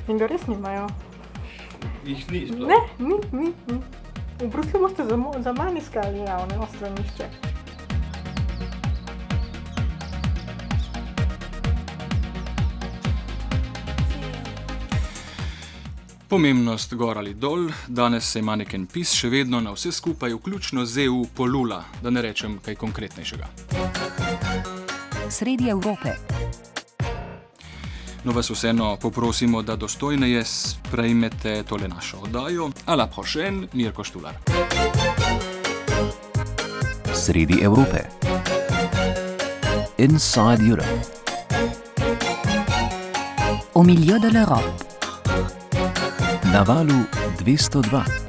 In 0.08 0.18
ga 0.18 0.26
res 0.26 0.46
nimajo. 0.46 0.86
Jih 2.04 2.30
ni 2.30 2.46
sploh? 2.46 2.68
Ne, 2.68 2.80
ni, 2.98 3.14
ni, 3.32 3.52
ni. 3.66 3.80
V 4.40 4.48
Bruslju 4.48 4.80
boste 4.80 5.04
za, 5.04 5.16
za 5.38 5.52
manj 5.52 5.78
iskali 5.78 6.18
javne 6.18 6.66
stranišče. 6.76 7.49
Pomembnost 16.30 16.94
gor 16.94 17.18
ali 17.18 17.34
dol, 17.34 17.72
danes 17.88 18.28
se 18.30 18.38
maneken 18.42 18.84
pis 18.86 19.10
še 19.18 19.26
vedno 19.32 19.58
na 19.60 19.72
vse 19.74 19.90
skupaj, 19.90 20.30
vključno 20.36 20.84
z 20.86 21.08
EU, 21.08 21.24
polula, 21.34 21.80
da 22.02 22.10
ne 22.10 22.22
rečem 22.22 22.60
kaj 22.62 22.76
konkretnejšega. 22.78 23.48
Sredi 25.26 25.66
Evrope. 25.68 26.12
No, 28.22 28.30
vas 28.32 28.50
vseeno 28.50 28.92
poprosimo, 29.02 29.62
da 29.62 29.74
dostojneje 29.76 30.44
sprejmete 30.44 31.64
tole 31.66 31.88
našo 31.88 32.20
oddajo. 32.22 32.70
Ala 32.86 33.08
prošen, 33.10 33.66
Mirko 33.72 34.04
Štular. 34.04 34.38
Sredi 37.14 37.58
Evrope. 37.62 38.04
Inside 39.98 40.62
Europe. 40.62 41.02
Au 43.74 43.82
milieu 43.82 44.20
de 44.20 44.30
l'Europe. 44.30 44.89
Na 46.52 46.64
valu 46.64 47.06
202. 47.38 48.19